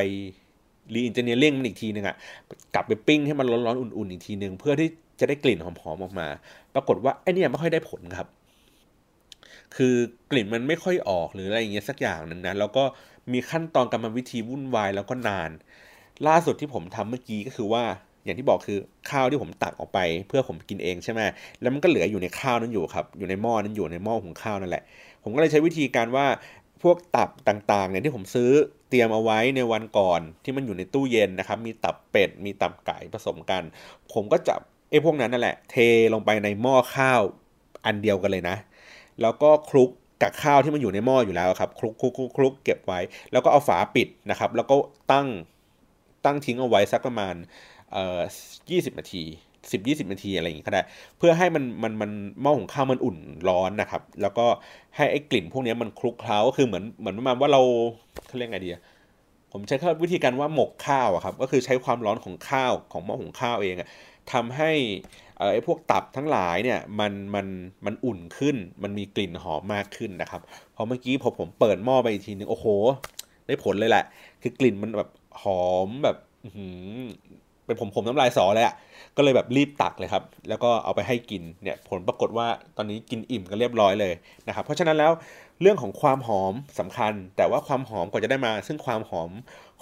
[0.94, 2.16] รีอินเจเนียริ่งมันอีกทีนึงอะ
[2.74, 4.88] กลับไปปิ้งให้มันร้อนๆอุ่นๆอีกทีนึงเพื่อที่
[5.20, 6.28] จะได้กลิ่นหอมๆออกมา
[6.74, 8.28] ปรากฏว่าไอ้นี่ไม่ค่อยได้ผลครับ
[9.76, 9.94] คือ
[10.30, 12.84] กลิ่นมันไม่ค่อยออกหรืออะไรอย่างเงี้ยสักอย่างหนึ่งนะแล้วก็
[13.32, 15.50] มีขั้นตอนกรรมวิธีวุ่นวายแล้วก็นาน
[16.26, 17.84] ล่าสุดที่ผมทำเมื่อกี้ก็คือว่า
[18.26, 18.78] อย่างที่บอกคือ
[19.10, 21.20] ข้าวที่ผมตักออกไป เพื่อผมกินเองใช่ไหม
[21.60, 24.82] แล้วมันก็เหลืออยู่ในข้าวนั้นอยู่ครับ อยู่ในหม้อนั้นอยู่ในหม้อหุงข้าวนั่นแหละ
[25.22, 26.26] ผมก็เลยใช้วิธีการว่า
[26.82, 28.50] พวกตับต่างๆเนี่ยที่ผมซื้อ
[28.88, 33.62] เตรียมเอาไว้ในวันก่อนที่มันอยู่ในตู้เย็นนะครับ มีตับเป็ด มีตับไก่ผสมกัน
[34.12, 35.76] ผมก็จับไอ้พวกนั้นนั่นแหละ เท
[36.14, 37.20] ลงไปในหม้อข้าว
[37.86, 38.56] อันเดียวกันเลยนะ
[39.20, 39.90] แล้วก็คลุก
[40.22, 43.00] กับข้าวที่มันอยู่ในหม้ออยู่แล้วครับคลุกคลุกคลุกคลุกเก็บไว้
[43.32, 44.74] แล้วก็เอาฝาปิดนะครับ แล้วก็
[45.12, 45.26] ตั้ง
[46.24, 47.34] ตั้งทิ้งเอาไว้สักประมาณ
[47.92, 48.20] เอ่อ
[48.70, 49.24] ยี่สิบนาที
[49.72, 50.82] สิบยี่สิบนาทีอะไรอย่างงี้ก็ได้
[51.18, 52.10] เพื่อให้มันมันมัน
[52.42, 53.16] หม้อหุงข้าวมันอุ่น
[53.48, 54.46] ร้อนนะครับ แล้วก็
[54.96, 57.62] ให้ไอ้กลิ่นพวกนี้มันคลุกเคล้าก็คือเหมือนเหมือนประมาณว่าเรา
[58.26, 58.70] เขาเรียกไงดี
[59.52, 63.88] ผมใช้วิธีการว่าหมกข้าวอะครับก็คือใช้ความร้อนของข้าวของหม้อหุงข้าวเองอะ
[64.32, 64.70] ทำให้
[65.38, 67.46] ไอ้พวกตับทั้งหลายเนี่ยมันมัน
[67.86, 70.42] มันอุ่นขึ้น มันมีกลิ่นหอมมากขึ้นนะครับ
[70.74, 72.66] พอเมื่อกี้พอผมเปิดหม้อไปอีกทีนึงโอ้โห
[73.46, 74.04] ได้ผลเลยแหละ
[74.42, 75.10] คือกลิ่นมันแบบ
[75.42, 76.16] หอมแบบ
[77.66, 78.74] เป็นผมผมน้ำลายสอเลยอะ
[79.16, 84.14] ก็เลยแบบรีบตักเลยครับ แล้วก็เอาไปให้กินเนี่ยผลปรากฏว่าตอนนี้กินอิ่มกันเรียบร้อยเลย
[84.48, 85.12] นะครับ เพราะฉะนั้นแล้ว
[85.62, 89.30] เรื่องของความหอมสำคัญ แต่ว่าความหอมกว่าจะได้มา ซึ่งความหอม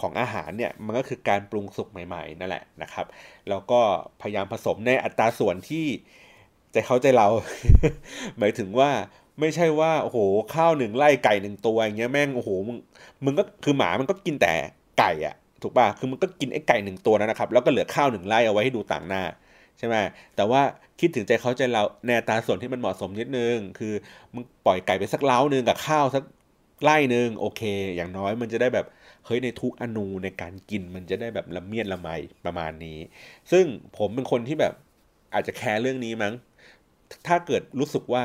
[0.01, 3.07] ของอาหารเนี่ยมันก็คือการปรุงสุกใหม่ ๆ นั่นแหละนะครับ
[3.49, 3.81] แล้วก็
[4.20, 5.87] พยายามผสมในอัตราส่วนที่
[6.73, 7.29] ใจเขาใจเรา
[8.38, 8.90] หมายถึงว่า
[9.40, 10.18] ไม่ใช่ว่าโอ้โห
[10.55, 12.77] ข้าวหนึ่งไล่ไก่หนึ่งตัวอย่างเงี้ยแม่งโอ้โหมึง
[13.25, 14.55] มึงก็คือหมามันก็กินแต่
[14.99, 19.22] ไก่อะ ถูกป่ะคือมันก็กินไอ้ไก่หนึ่งตัวนะครับ แล้วก็เหลือข้าวหนึ่งไล่เอาไว้ให้ดูต่างหน้า
[19.79, 19.94] ใช่ไหม
[20.37, 20.62] แต่ว่า
[21.00, 23.94] คิดถึงใจเขาใจเราในตาส่วนที่มันเหมาะสมนิดนึง คือ
[24.35, 26.24] มึงปล่อยไก่ไปสักเล้านึงกับข้าวสัก
[26.83, 27.62] ไล่นึงโอเค
[27.96, 28.87] อย่างน้อยมันจะได้แบบ
[29.27, 32.09] เฮ้ยในทุกอนูในการกินมันจะได้แบบละเมียดละไม
[32.44, 32.98] ประมาณนี้
[33.50, 33.64] ซึ่ง
[33.98, 34.74] ผมเป็นคนที่แบบ
[35.35, 36.33] อาจจะแคร์เรื่องนี้มั้ง
[37.27, 38.24] ถ้าเกิดรู้สึกว่า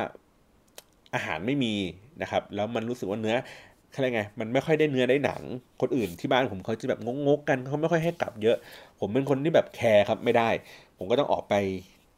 [1.16, 1.76] อาหารไม่มี
[2.22, 3.36] นะครับ แล้วมันรู้สึกว่าเนื้อ
[3.94, 5.42] อะไรไง มันไม่ค่อยได้เนื้อได้หนัง
[5.82, 8.58] คนอื่นที่บ้านผมเขาจะแบบงกๆกันเขาไม่ค่อยให้กลับเยอะ
[9.00, 10.50] ผมเป็นคนที่แบบแคร์ครับไม่ได้
[10.98, 11.54] ผมก็ต้องออกไป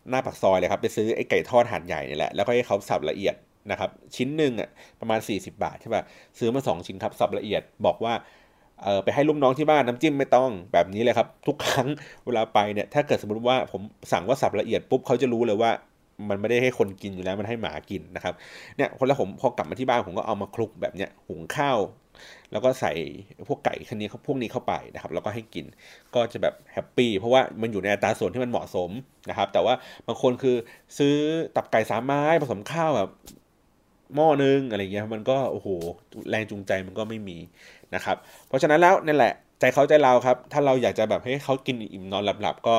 [0.09, 3.35] หน้าปากซอยเลยครับ ไปซื้อไอ้ไก่ทอดหันใหญ่นี่แหละ แล้วก็ให้เขาสับละเอียด
[3.71, 6.03] นะครับ ชิ้นหนึ่งอะประมาณ 40 บาทใช่ป่ะ
[6.39, 8.13] ซื้อมา 2 ชิ้นครับสับละเอียด บอกว่า
[8.83, 11.87] เออไปให้ลูกน้องที่บ้านน้ำจิ้มไม่ต้องแบบนี้เลยครับ ทุกครั้ง
[12.25, 13.81] เวลาไปเนี่ยถ้าเกิดสมมติว่าผม
[14.11, 15.71] สั่งว่าสับละเอียดปุ๊บเขาจะรู้เลยว่า
[16.29, 18.33] มันไม่ได้ให้คนกินอยู่แล้วมันให้หมากินนะครับ
[18.77, 21.79] เนี่ยคนละผมพอกลับมาที่บ้านผมก็เอามาคลุกแบบเนี้ยหุงข้าว
[22.51, 22.93] แล้วก็ใส่
[23.47, 25.65] พวกไก่คันนี้พวกนี้เข้าไปนะครับแล้วก็ให้กิน
[26.15, 28.89] ก็จะแบบแฮปปี้เพราะว่ามันอยู่ในอัตราส่วนที่มันเหมาะสม
[29.29, 29.73] นะครับ แต่ว่า
[30.07, 30.55] บางคนคือ
[30.97, 31.15] ซื้อ
[31.55, 33.09] ตับไก่สามไม้ผสมข้าวแบบ
[34.15, 35.67] หม้อนึงอะไรเงี้ยมันก็โอ้โห
[36.29, 37.37] แรงจูงใจมันก็ไม่มี
[37.95, 42.77] นะครับ เพราะฉะนั้นแล้วนั่นแหละ ใจเขาใจเราครับ ถ้าเราอยากจะแบบให้เขากินอิ่มนอนหลับๆก็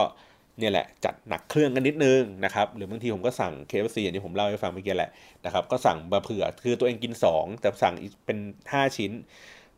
[0.58, 5.10] เนี่ยแหละจัดหนักเครื่องกันนิดนึงนะครับหรือบางทีผมก็สั่ง KFC อย่างที่ผมเล่าให้ฟังเมื่อกี้แหละ
[5.44, 7.94] นะครับก็สั่งมาเผื่อคือตัวเองกิน 2 แต่สั่ง
[8.26, 8.38] เป็น
[8.70, 9.12] 5 ชิ้น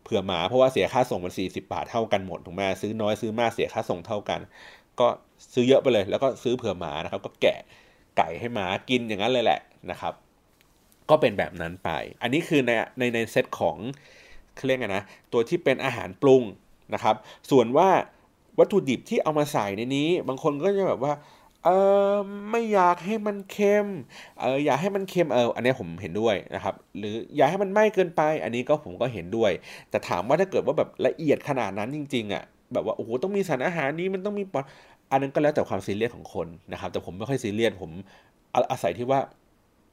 [0.02, 4.40] เผื่อหมาเพราะว่าเสียค่าส่งมัน40 บาทเท่ากันหมดถูกไหมซื้อน้อยซื้อมากเสียค่าส่งเท่ากัน
[5.00, 5.08] ก็
[5.54, 7.58] ซื้อเยอะไปเลยแล้วก็ซื้อเผื่อหมานะครับก็แกะ
[8.16, 9.60] ไก่ให้หมากินอย่างนั้นเลยแหละ
[9.90, 10.14] นะครับ
[11.10, 11.90] ก็เป็นแบบนั้นไป
[12.22, 13.76] อันนี้คือในในในเซตของ
[14.54, 16.42] เขาเรียกไงนะตัวที่เป็นอาหารปรุง
[16.94, 17.16] นะครับ
[17.50, 17.88] ส่วนว่า
[18.58, 21.12] วัตถุดิบที่เอามาใส่ในนี้ บางคนก็จะแบบว่า
[21.64, 21.68] เอ
[22.12, 22.14] อ
[22.50, 23.86] ไม่อยากให้มันเค็ม
[24.40, 29.52] เอออยากให้มันเค็มเอออันนี้ผมเห็นด้วยนะครับ หรืออยากให้มันไหม้เกินไป อันนี้ก็ผมก็เห็นด้วย
[29.90, 34.64] แต่ถามว่าถ้าเกิดว่าแบบละเอียดขนาดนั้นจริงๆอะแบบว่าโอ้โหต้องมีสารอาหารนี้มันต้องมีปอด
[35.10, 37.90] อันนั้นก็แล้วแต่ความซีเรียสของคนนะครับ แต่ผมไม่ค่อยซีเรียสผม
[38.54, 39.20] อาอาศัยที่ว่า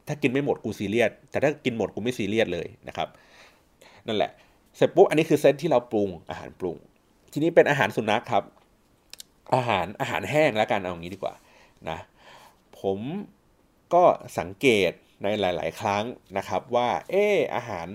[0.08, 3.08] ถ้ากินไม่หมดกูซีเรียสแต่ถ้ากินหมดกูไม่ซีเรียสเลยนะครับ
[4.08, 4.32] นั่นแหละ
[4.76, 6.78] เสร็จปุ๊บอันนี้คือเซตที่เราปรุงอาหารปรุง
[7.32, 8.44] ทีนี้เป็นอาหารสุนัขครับ
[9.56, 11.36] อาหารอาหารแห้งแล้วกันเอาอย่างนี้ดีกว่า
[11.90, 11.98] นะ
[12.80, 13.00] ผม
[13.94, 14.04] ก็
[14.40, 14.92] สังเกต
[15.24, 16.04] ในหลาย ๆ ครั้ง
[16.38, 17.88] นะครับว่าเอออาหาร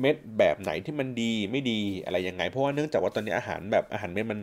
[0.00, 4.40] เม็ดแบบไหนที่มันดีไม่ดีอะไรยังไง เพราะว่าเนื่องจากว่าตอนนี้อาหารแบบอาหารเม็ดมัน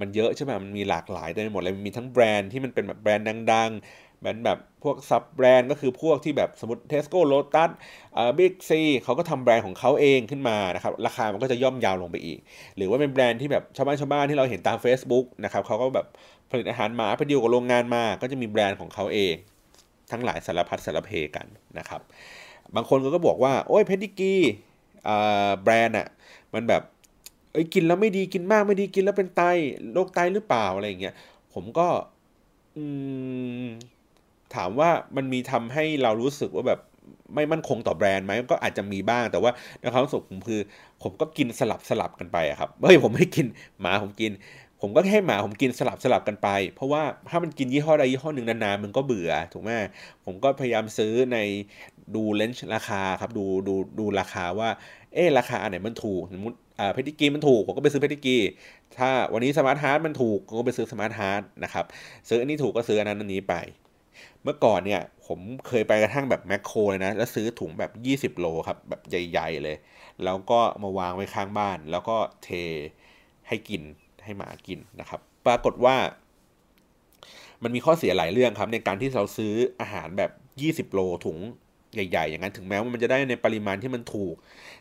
[0.00, 3.70] มันเยอะใช่ไหมมันมีหลากหลายเต็มไปหมดเลยมีทั้งแบรนด์ที่มันเป็นแบบแบรนด์ดัง
[4.24, 7.70] ๆแบรนแบบพวก sub-brand ก็คือพวกที่แบบสมมติเทสโก้โ t ตัส
[8.14, 12.38] เอ่อบิ๊กซีเขาก็ทำแบรนด์ของเขาเองขึ้นมานะครับราคามันก็จะย่อมเยาลงไปอีก
[12.76, 16.06] หรือว่าเป็นแบรนด์ที่แบบชาวบ้านชาวบ้านที่เราเห็นตาม Facebook นะครับเขาก็แบบ
[16.50, 19.34] ผลิตอาหารหมาไปดีลกับโรงงานมา ก็จะมีแบรนด์ของเขาเอง
[20.10, 21.46] ทั้งหลายสารพัดสารเพกัน
[21.78, 22.00] นะครับ
[22.74, 24.34] บางคนก็บอกว่าโอ้ยเพดดิกรี
[25.62, 26.08] แบรนด์อะ
[26.54, 26.82] มันแบบ
[27.52, 29.42] เอ้ยกินแล้วไม่ดีกินมากไม่ดีกินแล้วเป็นไต
[29.92, 31.14] โรคไตหรือเปล่าอะไรอย่างเงี้ย
[31.54, 31.88] ผมก็
[32.76, 32.84] อื
[33.64, 33.66] ม
[34.56, 36.80] ถามว่ามันมีทำให้เรารู้สึกว่าแบบ
[37.34, 40.60] ไม่มั่นคงต่อแบรนด์ไหมก็อาจจะมีบ้างแต่ว่าในความรู้สึกผมคือ
[41.02, 43.46] ผมก็กินสลับสลับกันไปอะครับเฮ้ยผมไม่กิน
[43.80, 44.32] หมาผมกิน
[44.80, 49.70] ผมก็ให้หมาผมกินสลับสลับกันไป เพราะว่าถ้ามันกินยี่ห้อใดยี่ห้อหนึ่งนานๆมันก็เบื่อถูกไหม
[50.24, 51.38] ผมก็พยายามซื้อใน
[52.14, 54.68] ดูเลนส์ราคาครับดูดูดูราคาว่า
[55.14, 58.38] เออราคาอันไหนมันถูกสมมติอ่าเพดดิกรีมันถูกผมก็ไปซื้อเพดดิกรี
[58.98, 61.84] ถ้าวันนี้สมาร์ทฮาร์ทมันถูกผมก็ไปซื้อสมาร์ทฮาร์ทนะครับ
[62.28, 63.54] ซื้ออันนี้ถูกก็ซื้ออันนั้นอันนี้ไป
[64.44, 69.76] เมื่อก่อนเนี่ยผมเคยไปกระทั่งแบบแมคโครเลยนะ แล้วซื้อถุงแบบ 20 โลครับ แบบใหญ่ๆเลย
[70.24, 72.48] แล้วก็มาวางไว้ข้างบ้าน แล้วก็เท
[73.48, 73.82] ให้กิน
[74.24, 75.96] ให้หมากินนะครับ ปรากฏว่า
[77.62, 80.30] มันมีข้อเสียหลายเรื่องครับ ในการที่เราซื้ออาหารแบบ
[80.88, 81.38] 20 โลถุง
[81.94, 84.34] ใหญ่ ๆ อย่างนั้นถึงแม้ว่ามันจะได้ในปริมาณที่มันถูก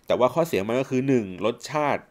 [0.07, 1.45] แต่ว่าข้อเสียมันก็คือ 1.
[1.45, 2.03] รสชาติ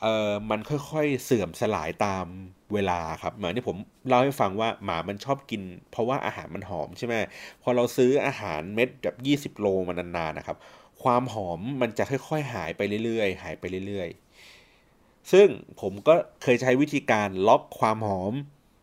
[0.00, 2.26] เอ่อมันค่อยๆเสื่อมสลายตาม
[2.74, 3.76] เวลาครับเหมือนที่ผม
[4.08, 7.14] เล่าให้ฟังว่าหมามันชอบกิน เพราะว่าอาหารมันหอมใช่ไหม
[7.62, 10.56] พอเราซื้ออาหารเม็ดแบบ 20 โลมานานๆนะครับ
[11.02, 15.46] ความหอมมันจะค่อยๆ หายไปเรื่อยๆ หายไปเรื่อยๆ ซึ่ง
[15.80, 18.32] ผมก็เคยใช้วิธีการล็อกความหอม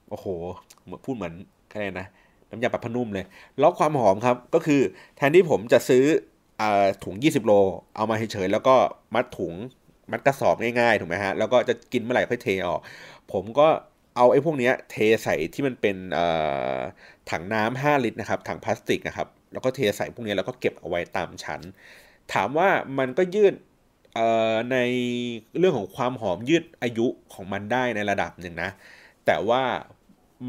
[0.09, 0.27] โอ้โห
[1.05, 1.33] พูดเหมือน
[1.71, 2.07] อะไรนะ
[2.49, 3.25] น้ำยาปรับผ้านุ่มเลย
[3.61, 4.81] ล็อกความหอมครับก็คือ
[5.15, 6.03] แทนที่ผมจะซื้อ
[6.61, 6.63] อ
[7.03, 7.53] ถุง 20 โล
[7.95, 8.75] เอามาเฉยๆแล้วก็
[9.13, 9.53] มัดถุง
[10.11, 12.79] มัดกระสอบง่ายๆถูกไหมฮะแล้วก็จะกินเมื่อไหร่ค่อยเทออก
[13.31, 13.67] ผมก็
[14.15, 15.95] เอาไอ้พวกนี้เทใส่ที่มันเป็น
[17.29, 21.61] ถังน้ำห้าลิตรนะครับถังพลาสติกนะครับแล้วก็เทใส่พวกนี้แล้วก็เก็บเอาไว้ตามชั้น
[22.33, 23.53] ถามว่ามันก็ยืด
[24.71, 24.77] ใน
[25.57, 28.69] เรื่องของความหอมยืดอายุของมันได้ในระดับหนึ่งนะ
[29.25, 29.63] แต่ว่า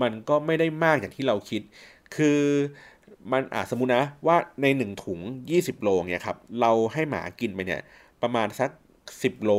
[0.02, 1.62] มันก็ไม่ได้มากอย่างที่เราคิด
[2.16, 2.40] คือ
[3.32, 5.20] มันอาจสมมุตินะว่าในหนึ่งถุง
[5.52, 7.82] 20 โลเนี่ยครับเราให้หมากินไปเนี่ย
[8.22, 8.70] ประมาณสัก
[9.22, 9.52] สิบโล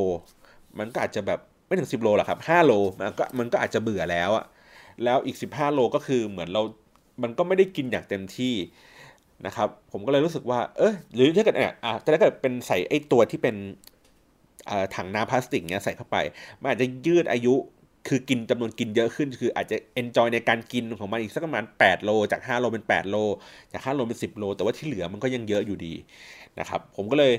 [0.79, 4.45] มันก็อาจจะแบบไม่ถึงสิบโลหรอกครับห้าโลมันก็มันก็อาจจะเบื่อแล้วอะ
[5.03, 6.61] แล้วอีกสิบห้าโลก็คือเหมือนเรา
[7.23, 8.55] มันก็ไม่ได้กินอย่างเต็มที่
[9.45, 13.55] นะครับ ผมก็เลยรู้สึกว่า เออหรือถ้าเกิดเนี่ยอะถ้าเกิดเป็นใส่ไอ้ตัวที่เป็น
[14.95, 16.17] ถังน้ำพลาสติกเนี้ยใส่เข้าไป
[16.61, 17.55] มันอาจจะยืดอายุ
[18.07, 23.15] คือกินจำนวนกินเยอะขึ้น คืออาจจะเอนจอยในการกินของมันอีกสักประมาณ 8 โล จาก 5 โลเป็น 8 โล
[23.71, 25.93] จาก 5 โลเป็น 10 โล แต่ว่าที่เหลือมันก็ยังเยอะอยู่ดี
[26.59, 27.33] นะครับผมก็เลย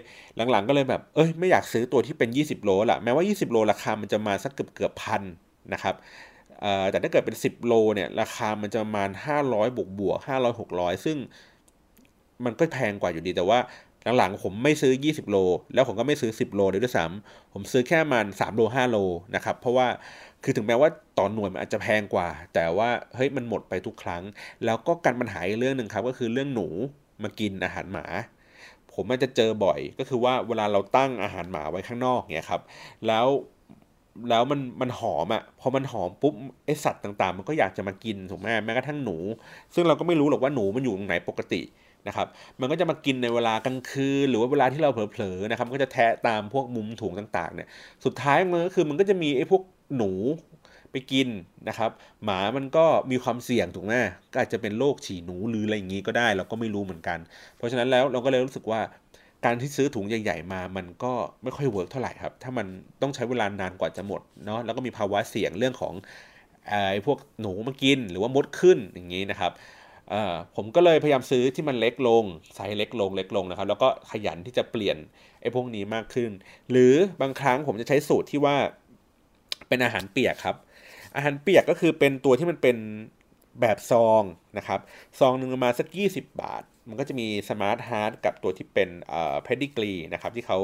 [0.50, 5.22] หลังๆก็เลยแบบเอ้ยไม่อยากซื้อตัวที่เป็น 20 โลละแม้ว่า 20 โลราคามันจะมาสักเกือบเกือบพัน
[5.72, 5.94] นะครับ
[6.90, 9.10] แต่ถ้าเกิดเป็น 10 โลเนี่ยราคามันจะประมาณ
[9.42, 11.16] 500 บวกบวก500 600 ซึ่ง
[12.44, 13.60] มันก็แพงกว่าอยู่ดีแต่ว่า
[14.18, 15.36] หลังๆผมไม่ซื้อ 20 โล
[15.74, 18.96] แล้วผมก็ไม่ซื้อ 10 โลเลยด้วยซ้ำผมซื้อแค่มัน 3 โล 5 โล
[19.34, 19.86] นะครับ เพราะว่า
[20.48, 24.22] คือถึงแม้ว่าต่อหน่วยมันอาจจะแพงกว่า แต่ว่าเฮ้ยมันหมดไปทุกครั้ง
[24.64, 26.68] แล้วก็การปัญหาอีกเรื่องหนึ่งครับ ก็คือเรื่องหนู
[27.22, 28.04] มากินอาหารหมา
[28.92, 32.62] ผมมันจะเจอบ่อย ก็คือว่าเวลาเราตั้งอาหารหมาไว้ข้างนอกเนี่ยครับ
[33.06, 33.26] แล้ว
[34.30, 36.34] แล้วมันมันหอมอะ่ะพอมันหอมปุ๊บ
[36.66, 39.16] ไอสัตว์ต่างๆ มันก็อยากจะมากินถูกไหมแม้กระทั่งหนู
[39.74, 41.62] ซึ่งเราก็ไม่รู้หรอกว่าหนูมันอยู่ตรงไหนปกติ
[42.08, 42.26] นะครับ
[42.60, 47.68] มันก็จะมากินในเวลากลางคืนหรือว่าเวลาที่เราเผลอๆนะครับก็จะแทะตามพวกมุมถุงต่างๆเนี่ย
[48.04, 49.62] สุดท้ายมันก็คือมันก็จะมีไอ้พวก
[49.96, 50.10] หนู
[50.92, 51.28] ไปกิน
[51.68, 51.90] นะครับ
[52.24, 53.94] หมามันก็มีความเสี่ยงถูกไหม
[54.32, 57.18] ก็อาจจะเป็นโรคฉี่หนูหรืออะไรอย่างนี้ก็ได้เราก็ไม่รู้เหมือนกัน
[57.56, 58.80] เพราะฉะนั้นแล้วเราก็เลยรู้สึกว่า
[59.44, 62.66] การที่ซื้อถุงใหญ่ๆมา มันก็ไม่ค่อย work เท่าไหร่ครับ ถ้ามัน
[63.02, 65.94] ต้องใช้เวลานานกว่าจะหมดเนาะแล้วก็มีภาวะเสี่ยงเรื่องของ
[66.68, 69.52] ไอ้พวกหนูมากินหรือว่ามดขึ้นอย่างนี้นะครับ
[70.56, 74.96] ผมก็เลยพยายามซื้อที่มันเล็กลงไซส์เล็กลงเล็กลงนะครับ แล้วก็ขยันที่จะเปลี่ยน
[75.40, 76.30] ไอ้พวกนี้มากขึ้น
[76.70, 78.56] หรือบางครั้งผมจะใช้สูตรที่ว่า
[79.68, 80.56] เป็นอาหารเปียกครับ
[81.16, 82.76] อาหารเปียกก็คือเป็นตัวที่มันเป็น
[83.60, 84.22] แบบซอง
[84.58, 84.80] นะครับ
[85.18, 90.58] ซองหนึ่งประมาณสัก 20 บาท มันก็จะมี SmartHeart กับตัวที่เป็นเอ่อ Pedigree นะครับที่เขา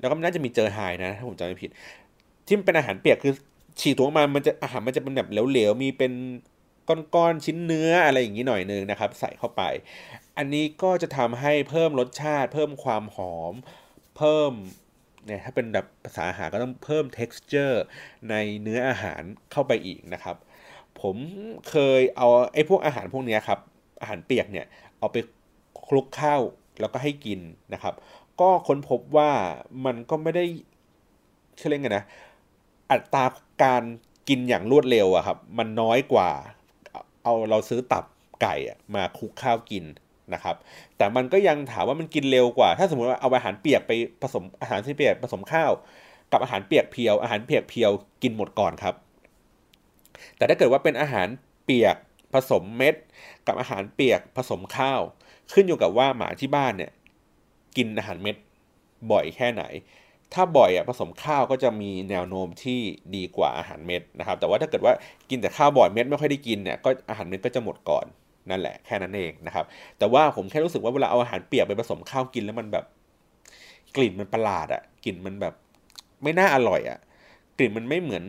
[0.00, 1.70] แล้วก็น่าจะมีเจอไฮนะถ้าผมจำไม่ผิด
[2.46, 3.34] ที่มันเป็นอาหารเปียกคือ
[3.80, 6.12] ฉีดตัวมามันจะอาหารมันจะเป็นแบบเหลวๆมีเป็น
[7.14, 9.62] ก้อนๆชิ้นเนื้ออะไรอย่างนี้หน่อยนึงนะครับ ใส่เข้าไป
[10.36, 13.54] อันนี้ก็จะทำให้เพิ่มรสชาติ เพิ่มความหอม
[14.16, 14.52] เพิ่ม
[15.26, 17.76] เนี่ยถ้าเป็นแบบภาษาอาหารก็ต้องเพิ่ม texture
[18.30, 20.36] ในเนื้ออาหารเข้าไปอีกนะครับ
[21.00, 21.16] ผม
[21.70, 23.60] เคยเอาไอ้พวกอาหารพวกนี้ครับ
[24.00, 24.66] อาหารเปียกเนี่ย
[24.98, 25.16] เอาไป
[25.88, 26.42] คลุกข้าว
[26.80, 27.40] แล้วก็ให้กิน
[27.74, 27.94] นะครับ
[28.40, 29.30] ก็ค้นพบว่า
[29.84, 30.44] มันก็ไม่ได้
[31.56, 32.04] เชื่อเล่นกันนะ
[32.90, 33.24] อัตรา
[33.62, 33.82] การ
[34.28, 36.30] กินอย่างรวดเร็วอะครับ มันน้อยกว่า
[37.22, 38.04] เอาเราซื้อตับ
[38.42, 38.54] ไก่
[38.94, 39.84] มาคลุกข้าวกิน
[40.34, 40.56] นะครับ
[40.96, 45.72] แต่มันก็ยังถามว่ามันกินเร็วกว่า ถ้าสมมติว่าเอาอาหารเปียกไปผสมอาหารที่เปียกผสมข้าว
[46.32, 47.90] กับอาหารเปียกเพียว อาหารเปียกเพียว
[48.22, 48.94] กินหมดก่อนครับ
[50.36, 51.28] แต่ถ้าเกิดว่าเป็นอาหาร
[51.64, 51.96] เปียก
[52.34, 52.94] ผสมเม็ด
[53.46, 55.00] กับอาหารเปียกผสมข้าว
[55.52, 56.92] ขึ้นอยู่กับว่าหมาที่บ้านเนี่ย
[57.76, 58.36] กินอาหารเม็ด
[59.10, 59.64] บ่อยแค่ไหน
[60.32, 62.80] ถ้าบ่อยอะผสมข้าวก็จะมีแนวโน้มที่
[63.16, 64.92] ดีกว่าอาหารเม็ดนะครับ แต่ว่าถ้าเกิดว่า
[65.30, 68.06] กินแต่ข้าวบ่อยเม็ดไม่ค่อยได้กินเนี่ยก็อาหารเม็ดก็จะหมดก่อน
[68.50, 69.64] นั่นแหละแค่นั้นเองนะครับ
[69.98, 72.84] แต่ว่าผมแค่รู้สึกว่าเวลาเอาอาหารเปียกไปผสมข้าวกินแล้วมันแบบ
[73.96, 75.54] กลิ่นมันประหลาดอะกลิ่นมันแบบ
[76.22, 76.98] ไม่น่าอร่อยอะ
[77.58, 78.24] กลิ่นมันไม่เหมือน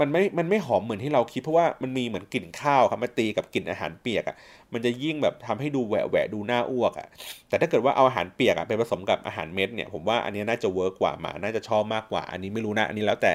[0.00, 4.36] มันไม่ มันไม่หอมเหมือนที่เราคิดเพราะว่ามันมีเหมือนกลิ่นข้าวครับมาตีกับกลิ่นอาหารเปียกอะ่ะ
[4.72, 7.08] มันจะยิ่งแบบทำให้ดูแหวะแหวะดูน่าอ้วกอะ่ะ
[7.48, 13.32] แต่ถ้าเกิดว่าเอาอาหารเปียกอะ่ะไปผสมกับอาหารเม็ดเนี่ยผมว่าอันนี้น่าจะ work กว่าหมา น่าจะชอบมากกว่า อันนี้ไม่รู้นะ อันนี้แล้วแต่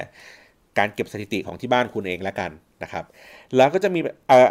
[0.78, 2.50] การเก็บสถิติของที่บ้านคุณเองแล้วกัน
[2.82, 3.04] นะครับ
[3.56, 4.00] แล้วก็จะมี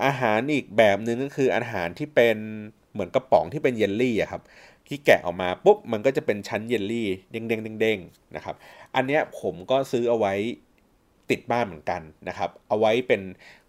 [0.06, 2.38] อาหารอีกแบบหนึ่งก็คืออาหารที่เป็น
[2.94, 4.42] เหมือนกระป๋องที่เป็นเยลลี่อะครับ
[4.88, 8.00] ที่แกะออกมาปุ๊บมันก็จะเป็นชั้นเยลลี่เด้งเด้งเด้ง
[8.36, 8.56] นะครับ
[8.96, 10.34] อันเนี้ยผมก็ซื้อเอาไว้
[11.30, 13.22] ติดบ้านเหมือนกันนะครับ เอาไว้เป็น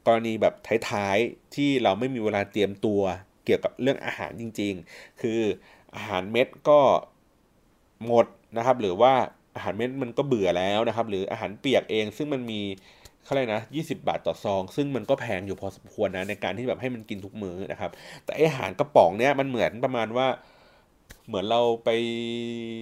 [0.07, 0.55] กรณีแบบ
[0.90, 3.01] ท้ายๆที่เราไม่มีเวลาเตรียมตัว
[3.44, 5.40] เกี่ยวกับเรื่องอาหารจริง ๆ คือ
[5.94, 6.81] อาหารเม็ดก็
[8.07, 9.12] หมดนะครับ หรือว่า
[9.55, 12.61] อาหารเม็ดมันก็เบื่อแล้วนะครับ หรืออาหารเปียกเองซึ่งมันมี
[13.25, 17.91] เขาเลยนะ20บาทต่อซอง ซึ่งมันก็แพงอยู่พอสมควรนะในการที่แบบให้มันกินทุกมื้อนะครับ
[18.25, 20.27] แต่อาหารกระป๋องเนี้ยมันเหมือนประมาณว่า
[21.29, 21.89] เหมือนเราไป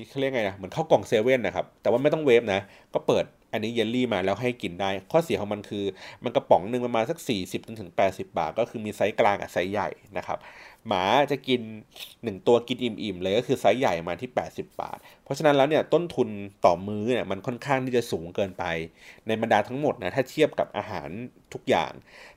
[0.09, 2.61] เขาเรียกไงนะเหมือนข้าวกล่องเซเว่นนะครับ แต่ว่าไม่ต้องเวฟนะ
[2.95, 5.85] ก็เปิดอันนี้เยลลี่มาแล้วให้กินได้ ข้อเสียของมันคือ
[6.25, 10.39] มันกระป๋องหนึ่งประมาณสัก 40ถึง80บาท ก็คือมีไซส์กลางกับไซส์ใหญ่นะครับ
[10.89, 11.61] หมาจะกิน
[12.05, 16.29] 1 ตัวกินอิ่มๆเลยก็คือไซส์ใหญ่มาที่ 80 บาท เพราะฉะนั้นแล้วเนี่ยต้นทุน
[16.65, 18.65] ต่อมื้อเนี่ยมันค่อนข้างที่จะสูงเกินไป
[19.27, 21.09] ในบรรดาทั้งหมดนะถ้าเทียบกับอาหาร
[21.53, 21.93] ทุกอย่าง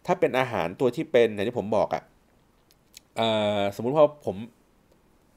[0.06, 2.04] ถ้าเป็นอาหารตัวที่เป็นอย่างที่ผมบอกอะ่ะ
[3.76, 4.38] สมมุติว่าผม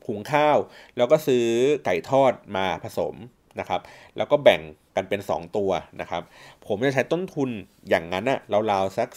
[0.06, 0.58] หุงข้าว
[0.96, 1.44] แล้วก็ซื้อ
[1.84, 3.14] ไก่ทอดมาผสม
[3.60, 3.80] นะครับ
[4.16, 4.60] แล้วก็แบ่ง
[4.96, 6.22] กันเป็น 2 ตัวนะครับ
[6.66, 7.50] ผมจะใช้ต้นทุน
[7.88, 8.38] อย่างนั้นอะ
[8.70, 9.08] ราวๆสัก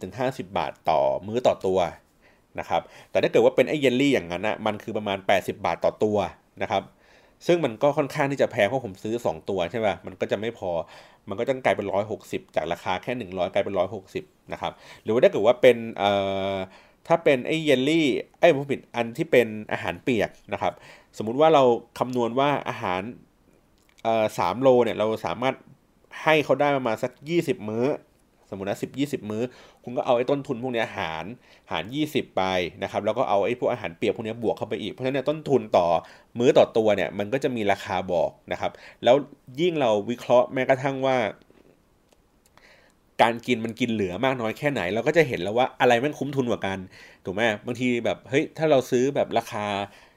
[0.00, 1.78] 40-50 บาทต่อมื้อต่อตัว
[2.60, 6.18] นะครับแต่ถ้าเกิดว่าเป็นไอเยลลี่อย่างนั้นอะมันคือประมาณ 80 บาทต่อตัว
[6.62, 6.82] นะครับ
[7.46, 10.70] ซึ่งมันก็ค่อนข้างที่จะแพงเพราะผมซื้อ 2 ตัวใช่ป่ะมันก็จะไม่พอ
[11.28, 11.86] มันก็จะกลายเป็น
[12.20, 13.74] 160 จากราคาแค่ 100 กลายเป็น
[14.12, 16.10] 160 นะครับ หรือว่าถ้าเกิดว่าเป็นเอ่
[16.54, 16.56] อ
[17.08, 20.72] ถ้าเป็นไอเยลลี่ไอ้ผมผิดอันที่เป็นอาหารเปียกนะครับ
[21.18, 21.62] สมมุติว่าเรา
[21.98, 23.02] คำนวณว่าอาหาร
[24.02, 25.54] เอ่อสามโลเนี่ยเราสามารถ
[26.22, 27.86] ให้เขาได้ประมาณสัก 20 มื้อ
[28.52, 29.42] สมมตินะสิบยี่สิบมื้อ
[29.84, 31.24] คุณก็เอาไอ้ต้นทุนพวกนี้หาร
[31.70, 32.42] หารยี่สิบไป
[32.82, 35.86] นะครับ แล้วก็เอาไอ้พวกอาหารเปียกพวกนี้บวกเข้าไปอีก เพราะฉะนั้นต้นทุนต่อ
[36.38, 38.72] มื้อต่อตัวเนี่ยมันก็จะมีราคาบอกนะครับ
[39.04, 39.16] แล้ว
[39.60, 41.16] ยิ่งเราวิเคราะห์แม้กระทั่งว่า
[43.22, 46.78] การกินมันกินเหลือมากน้อยแค่ไหน เราก็จะเห็นแล้วว่าอะไรมันคุ้มทุนกว่ากัน
[47.24, 49.66] ถูกไหมบางทีแบบเฮ้ยถ้าเราซื้อแบบราคา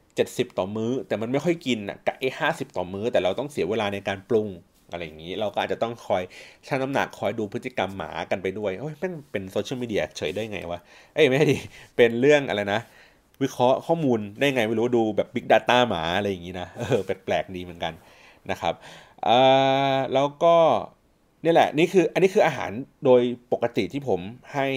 [0.03, 4.47] 70 ต่อมื้อ แต่มันไม่ค่อยกินอะกับไอ้ห้าสิบต่อมื้อ แต่เราต้องเสียเวลาในการปรุง
[4.91, 6.23] อะไรอย่างนี้ เราก็อาจจะต้องคอย
[6.67, 10.79] ชั่งน้ำหนักคอยดูพฤติกรรมหมากันไปด้วยโอ้ยแม่งเป็นโซเชียลมีเดียเฉยได้ไงวะ
[11.15, 11.57] เอ้ยไม่ดิ
[11.95, 12.81] เป็นเรื่องอะไรนะ
[13.41, 17.93] วิเคราะห์ข้อมูลได้ไงไม่รู้ดูแบบ Big Data หมาอะไรอย่างนี้นะเออแปลกๆดีเหมือนกัน
[18.51, 18.73] นะครับ
[19.23, 19.37] เอ่
[19.93, 20.55] อแล้วก็
[21.43, 22.71] นี่แหละนี่คืออันนี้คืออาหาร
[23.05, 23.21] โดย
[23.53, 24.19] ปกติที่ผม
[24.53, 24.67] ให้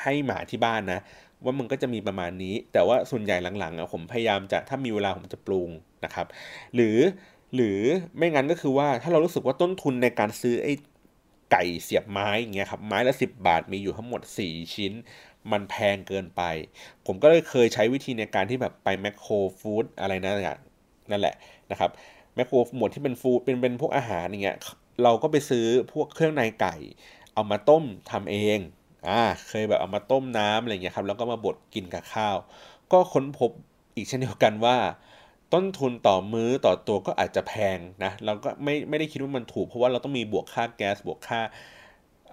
[0.00, 1.00] ให้หมาที่บ้านนะ
[1.44, 5.70] ว่ามันก็จะมีประมาณนี้ แต่ว่าส่วนใหญ่หลังๆอะผมพยายามจะถ้ามีเวลาผมจะปรุง
[6.04, 6.26] นะครับ
[6.74, 6.96] หรือ
[7.54, 7.80] หรือ
[8.16, 10.72] ไม่งั้นก็คือว่าถ้าเรารู้สึกว่าต้นทุนในการซื้อไอ้
[11.52, 14.92] ไก่เสียบไม้อย่างเงี้ยครับไม้ละสิบบาทมีอยู่ทั้งหมด 4 ชิ้น
[15.52, 16.42] มันแพงเกินไป
[17.06, 20.32] ผมก็เลยเคยใช้วิธีในการที่แบบไปแมคโครฟู้ดอะไรนะ
[21.10, 21.34] นั่นแหละ
[21.70, 21.90] นะครับ
[22.34, 24.56] แมคโครหมวดที่เป็นฟู้ดเป็นเป็นพวกอาหารอย่างเงี้ย
[25.02, 26.76] เราก็ไปซื้อพวกเครื่องในไก่
[27.34, 28.58] เอามาต้มทำเอง
[29.08, 32.36] อ่าเคยแบบเอามาต้มน้ำอะไรเงี้ยครับแล้วก็มาบดกินกับข้าว
[32.92, 33.50] ก็ค้นพบ
[33.94, 34.76] อีกเช่นเดียวกันว่า
[35.54, 41.40] ต้นทุนต่อมื้อต่อตัวก็อาจจะแพงนะเราก็ไม่ไม่ได้คิดว่ามันถูก เพราะว่าเราต้องมีบวกค่าแก๊สบวกค่า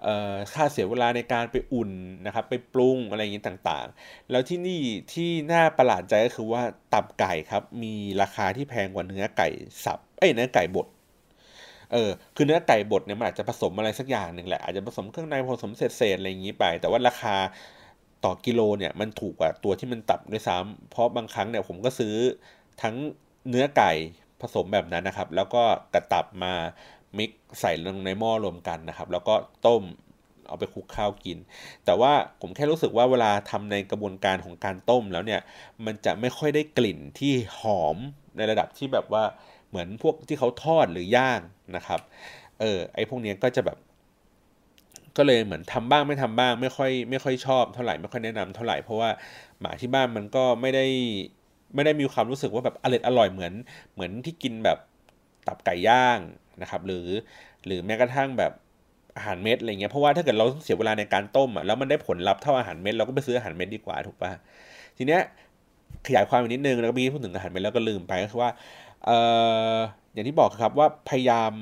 [0.02, 1.90] เอ่อค่าเสียเวลาในการไปอุ่น
[2.26, 4.80] นะครับ ไปปรุงอะไรอย่างนี้ต่างๆ แล้วที่นี่
[5.12, 6.62] ที่น่าประหลาดใจก็คือว่า
[6.94, 9.48] ตับไก่ครับมีราคาที่แพงกว่าเนื้อไก่
[9.84, 10.86] สับเอ้ยเนื้อไก่บด
[11.92, 17.36] เออคือเนื้อไก่บดเนี่ยมันอาจจะผสมอะไรสักอย่างหนึ่งแหละอาจจะผสมเครื่องในผสมเศษๆอะไรอย่างนี้ไป แต่ว่าราคา
[18.24, 22.14] ต่อกิโลเนี่ยมันถูกกว่าตัวที่มันตับด้วยซ้ำเพราะบางครั้งเนี่ยผมก็ซื้อ
[22.82, 22.94] ทั้ง
[23.48, 23.92] เนื้อไก่
[24.40, 25.62] ผสมแบบนั้นนะครับ แล้วก็
[25.94, 26.54] กระตับมา
[27.18, 27.30] มิก
[27.60, 29.34] ใส่ลงในหม้อรวมกันนะครับ แล้วก็
[29.66, 29.82] ต้ม
[30.48, 31.38] เอาไปคลุกข้าวกิน
[31.84, 35.40] แต่ว่าผมแค่รู้สึกว่าเวลาทำในกระบวนการของการต้มแล้วเนี่ย
[35.86, 37.96] มันจะไม่ค่อยได้กลิ่นที่หอม
[38.36, 39.24] ในระดับที่แบบว่า
[39.68, 41.40] เหมือนพวกที่เขาทอดหรือย่าง
[41.76, 42.00] นะครับ
[42.60, 43.78] เออไอพวกนี้ก็จะแบบ
[45.16, 49.10] ก็เลยเหมือนทำบ้างไม่ทำบ้าง ไม่ค่อยไม่ค่อยชอบเท่าไหร่ไม่ค่อยแนะนำเท่าไหร่เพราะว่า
[49.60, 50.86] หมาที่บ้านมันก็ไม่ได้
[51.74, 53.52] ไม่ได้มีความรู้สึกว่าแบบอร่อยอร่อยเหมือน
[53.94, 54.78] เหมือนที่กินแบบ
[55.46, 56.18] ตับไก่ย่าง
[56.62, 57.06] นะครับ หรือ
[57.66, 58.52] หรือแม้กระทั่งแบบ
[59.16, 64.30] อาหารเม็ดอะไรเงี้ยเพราะว่าถ้าเกิดเราเสียเวลาในการต้มอะแล้วมันได้ผลลัพธ์เท่าอาหารเม็ดเราก็ไปซื้ออาหารเม็ดดีกว่าถูกปะ
[64.96, 65.20] ทีเนี้ย
[66.06, 68.50] ขยายความอีกนิดนึงแล้วก็มีพูดถึงอาหารเม็ดแล้วก็ลืมไปก็คือว่า
[69.04, 69.18] เอ่
[69.74, 69.76] อ
[70.12, 71.52] อย่างที่บอกครับว่าพยายาม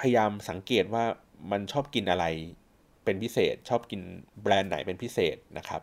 [0.00, 1.04] พยายามสังเกตว่า
[1.50, 2.24] มันชอบกินอะไร
[3.06, 4.00] เป็นพิเศษ ชอบกิน
[4.42, 5.80] แบรนด์ไหนเป็นพิเศษนะครับ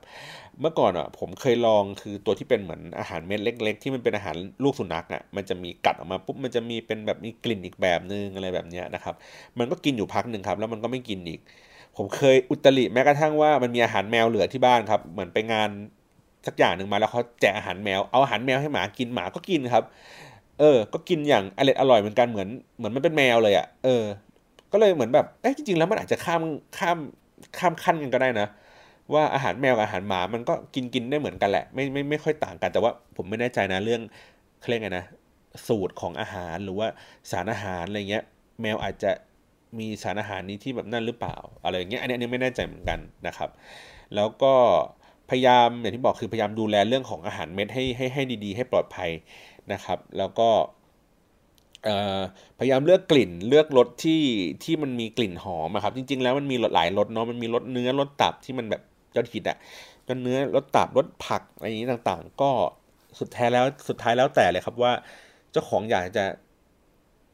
[0.59, 9.15] เมื่อก่อนอะผมเคยลองคือตัวที่เป็นเหมือนอาหารเม็ดเล็ก ๆ ที่มันเป็นอาหารลูกสุนัขอะมันจะมีกัดออกมาปุ๊บมันจะมีเป็นแบบมีกลิ่นอีกแบบนึงอะไรแบบเนี้ยนะครับ
[9.59, 11.39] มันก็กินอยู่พักหนึ่งครับ แล้วมันก็ไม่กินอีก
[11.97, 15.69] ผมเคยอุตริแม้กระทั่งว่ามันมีอาหารแมวเหลือที่บ้านครับ เหมือนไปงาน
[16.47, 19.83] สักอย่างหนึ่งมาแล้วเขาแจกอาหารแมวเอาอาหารแมวให้หมากินหมาก็กินครับ
[20.59, 24.03] เออ ก็กินอย่างอร่อยอร่อยเหมือนกันเหมือนเหมือนมันเป็นแมวเลยอะ่ะเออ
[24.73, 26.41] ก็เลยเหมือนแบบเอ้จริงๆแล้วมันอาจจะข้าม
[26.77, 26.97] ข้าม
[27.57, 28.47] ข้ามขั้นกันก็ได้นะ
[29.13, 34.01] ว่าอาหารแมวกับอาหารหมามันก็กินกินได้เหมือนกันแหละไม่ไม่ไม่ค่อยต่างกันแต่ว่าผมไม่แน่ใจนะเรื่อง
[34.59, 35.05] เขาเรียกไงนะ
[35.67, 36.87] สูตรของอาหารหรือว่า
[37.31, 38.23] สารอาหารอะไรเงี้ย
[38.61, 39.11] แมวอาจจะ
[39.79, 43.49] มีสารอาหารนี้ที่แบบนั่นหรือเปล่าอะไรอย่างเงี้ยอันนี้อันนี้ไม่แน่ใจเหมือนกันนะครับ
[44.15, 44.53] แล้วก็
[45.29, 49.09] พยายามอย่างที่บอกคือพยายามดูแลเรื่องของอาหารเม็ดให้ให้ให้ดีๆ ให้ปลอดภัย
[49.73, 50.49] นะครับ แล้วก็
[52.59, 54.21] พยายามเลือกกลิ่นเลือกรสที่
[54.63, 58.81] ที่มันมีกลิ่นหอมครับ จริง ๆ แล้วมันมีหลายรสเนาะมันมีรสเนื้อรสตับที่มันแบบ
[59.15, 59.57] ยอดฮิตอะ
[60.07, 62.49] จนเนื้อรสตับรสผักอะไรอย่างนี้ต่างๆ ก็
[63.19, 64.93] สุดแท้แล้วสุดท้ายแล้วแต่เลยครับว่า
[65.51, 66.25] เจ้าของอยากจะ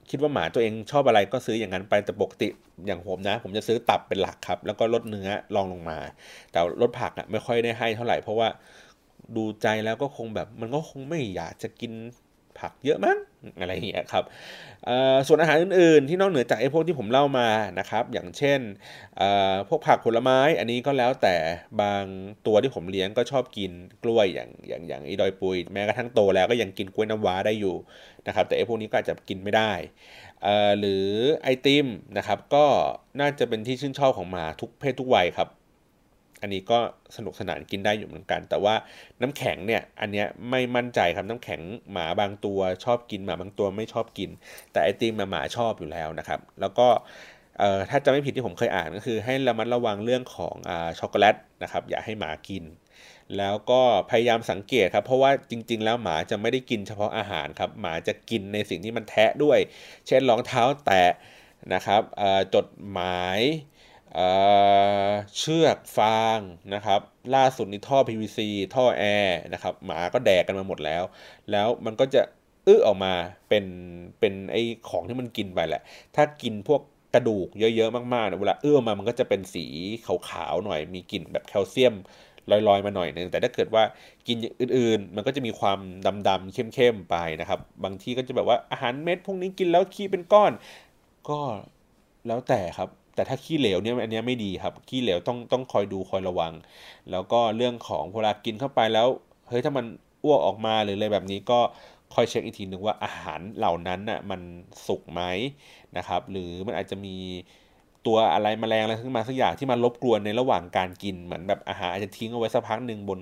[0.09, 2.47] คิดว่าหมาตัวเองชอบอะไรก็ซื้ออย่างนั้นไปแต่ปกติ
[2.87, 5.97] อย่างผมนะ ผมจะซื้อตับเป็นหลักครับ แล้วก็ลดเนื้อลองลงมา
[6.51, 8.47] แต่ลดผักอะไม่ค่อยได้ให้เท่าไหร่เพราะว่า
[9.35, 11.91] ดูใจแล้วก็คงแบบมันก็คงไม่อยากจะกิน
[12.59, 13.17] ผักเยอะมั้ง
[13.59, 14.23] อะไรอย่างเงี้ยครับ
[15.27, 18.59] ส่วนอาหารอื่นๆ ที่นอกเหนือจากไอ้พวกที่ผมเล่ามานะครับ อย่างเช่น
[19.69, 21.35] พวกผักผลไม้อันนี้ก็แล้วแต่
[21.81, 22.03] บาง
[22.45, 23.71] ตัวที่ผมเลี้ยงก็ชอบกิน
[24.03, 27.75] กล้วยอย่างอย่างอย่างอีดอยปุยแม้กระทั่งโตแล้วก็ยังกินกล้วยน้ำว้าได้อยู่
[28.27, 29.71] นะครับ แต่ไอ้พวกนี้ก็อาจจะกินไม่ได้
[30.79, 31.05] หรือ
[31.43, 32.65] ไอติมนะครับก็
[33.19, 35.49] น่าจะเป็นที่ชื่นชอบของหมาทุกเพศทุกวัยครับ
[36.41, 36.79] อันนี้ก็
[37.15, 38.75] สนุกสนานกินได้อยู่เหมือนกัน แต่ว่า
[39.21, 44.29] น้ำแข็งเนี่ยอันเนี้ยไม่มั่นใจครับน้ำแข็งหมาบางตัวชอบกินหมาบางตัวไม่ชอบกิน
[44.71, 46.87] แต่ไอติมหมาชอบอยู่แล้วนะครับ แล้วก็
[47.59, 52.63] เอ่อถ้าจะไม่ผิดที่ผมเคยอ่านก็คือ ให้ระมัดระวังเรื่องของอ่าช็อกโกแลตนะครับ อย่าให้หมากิน
[53.37, 59.59] แล้วก็พยายามสังเกตครับ เพราะว่าจริง ๆ แล้วหมาจะไม่ได้กินเฉพาะอาหารครับ หมาจะกินในสิ่งที่มันแทะด้วย
[60.07, 61.11] เช่นรองเท้าแตะ
[61.73, 62.01] นะครับ
[62.55, 63.39] จดหมาย
[65.37, 66.39] เชือกฟาง
[66.73, 67.01] นะครับ
[67.35, 68.39] ล่าสุดนี่ท่อ PVC
[68.75, 71.03] ท่อแอร์นะครับ หมาก็แดกกันมาหมดแล้ว
[71.51, 72.21] แล้วมันก็จะ
[72.67, 73.13] อื้อออกมา
[73.49, 73.65] เป็น
[74.19, 74.57] เป็นไอ
[74.89, 75.81] ของที่มันกินไปแหละ
[76.15, 76.81] ถ้ากินพวก
[77.13, 79.65] กระดูกเยอะๆมากๆเนี่ยเวลาเอื้อมามันก็จะเป็นสี
[80.05, 81.95] ขาวๆหน่อย มีกลิ่นแบบแคลเซียม
[82.51, 83.83] ลอยๆมาหน่อยนึงแต่ถ้าเกิดว่า
[84.27, 85.79] กินอื่นๆ มันก็จะมีความ
[86.27, 90.51] ดำๆเข้มๆไปนะครับ บางที่ก็จะแบบว่าอาหารเม็ดพวกนี้กินแล้วขี้เป็นก้อน
[91.29, 91.39] ก็
[92.27, 92.89] แล้วแต่ครับ
[93.19, 96.53] แต่ถ้าขี้เหลวเนี่ยอันนี้ไม่ดีครับขี้เหลวต้องต้องคอยดูคอยระวัง
[97.11, 99.07] แล้วก็เรื่องของเวลากินเข้าไปแล้ว
[99.49, 99.85] เฮ้ยถ้ามัน
[100.23, 101.59] อ้วกออกมาหรืออะไรแบบนี้ก็
[102.13, 104.41] คอยเช็คอีกทีหนึ่งว่าอาหารเหล่านั้นน่ะมัน
[104.87, 105.21] สุกไหม
[105.97, 107.15] นะครับหรือมันอาจจะมี
[108.05, 113.19] ตัวอะไรมแมลงอะไรขึ้นมาสักอย่างที่มันรบกวนในระหว่างการกินเหมือนแบบอาหารอาจจะทิ้งเอาไว้สักพักหนึ่งบน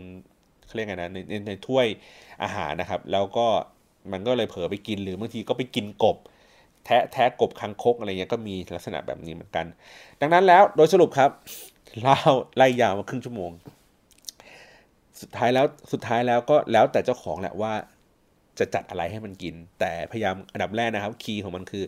[0.66, 1.88] เขาเรียกไงนะในในในถ้วย
[2.44, 3.48] อาหารนะครับ แล้วก็
[4.12, 6.18] มันก็เลยเผลอไปกินหรือบางทีก็ไปกินกบ
[6.88, 9.66] แทะแทะกบคังคกอะไรเงี้ยก็มีลักษณะแบบนี้เหมือนกัน
[10.22, 11.32] ดังนั้นแล้วโดยสรุปครับ
[12.02, 12.20] เล่า
[12.58, 13.52] ไล่ยาวมาครึ่งชั่วโมง
[15.22, 17.74] สุดท้ายแล้วสุดท้ายแล้วก็แล้วแต่เจ้าของแหละว่า
[18.60, 21.84] จะจัดอะไรให้มันกิน แต่พยายามอันดับแรกนะครับ คีย์ของมันคือ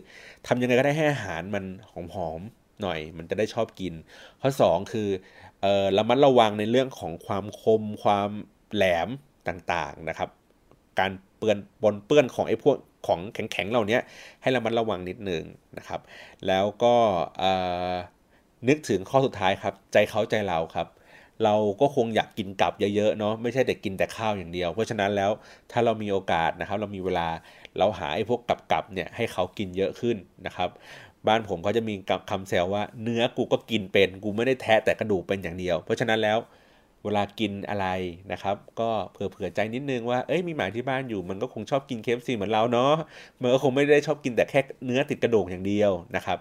[0.46, 3.92] ทำยังไงก็ได้ให้อาหารมันหอมๆหน่อย มันจะได้ชอบกิน
[4.40, 5.08] ข้อ 2 คือ
[5.62, 8.30] เออระมัดระวังในเรื่องของความคมความ
[8.74, 9.08] แหลม
[9.48, 10.30] ต่างๆนะครับ
[10.98, 12.76] การ เปื้อนปนเปื้อนของไอ้พวก
[13.06, 13.98] ของแข็งๆเหล่านี้
[14.42, 15.42] ให้ระมัดระวังนิดนึง
[15.78, 16.00] นะครับ
[16.46, 16.94] แล้วก็
[18.68, 20.88] นึกถึงข้อสุดท้ายครับ ใจเขาใจเราครับ
[21.44, 25.30] เราก็คงอยากกินกับเยอะๆเนาะไม่ใช่แต่กินแต่ข้าวอย่างเดียว เพราะฉะนั้นแล้ว
[25.72, 27.28] ถ้าเรามีโอกาสนะครับ เรามีเวลา
[27.78, 30.16] เราหาไอ้พวกกับๆเนี่ยให้เขากินเยอะขึ้น
[30.46, 30.70] นะครับ
[31.26, 31.94] บ้านผมเขาจะมี
[32.30, 36.38] คำแซวว่าเนื้อกูก็กินเป็นกูไม่ได้แทะแต่กระดูกเป็นอย่างเดียว เพราะฉะนั้นแล้ว
[37.04, 37.86] เวลากินอะไร
[38.32, 42.92] นะครับ ก็เผื่อใจนิดนึงว่าเอ้ยมีหมาที่บ้านอยู่ มันก็คงชอบกินเคฟซีเหมือนเราเนาะ
[43.40, 46.38] มันก็คงไม่ได้ชอบกินแต่แค่เนื้อติดกระดูกอย่างเดียวนะครับ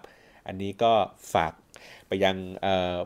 [0.48, 0.92] อันนี้ก็
[1.34, 1.54] ฝาก
[2.08, 2.36] ไปยัง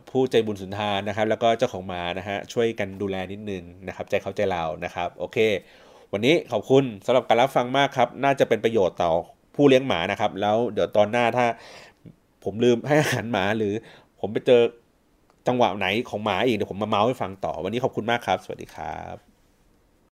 [0.10, 5.38] ผู้ใจบุญสุนทานนะครับ แล้วก็เจ้าของหมานะฮะช่วยกันดูแลนิดนึงนะครับ ใจเขาใจเรานะครับ โอเค
[6.14, 9.12] วันนี้ขอบคุณสำหรับการรับฟังมากครับ น่าจะเป็นประโยชน์ต่อ
[9.56, 11.46] ผู้เลี้ยงหมานะครับ แล้วเดี๋ยวตอนหน้าถ้า
[12.44, 13.74] ผมลืมให้อาหารหมาหรือ
[14.20, 14.62] ผมไปเจอ
[15.48, 19.33] จังหวะไหนของหมาอีกเดี๋ยวผมมาเมาส์ให้ฟังต่อ วันนี้ขอบคุณมากครับ สวัสดีครับ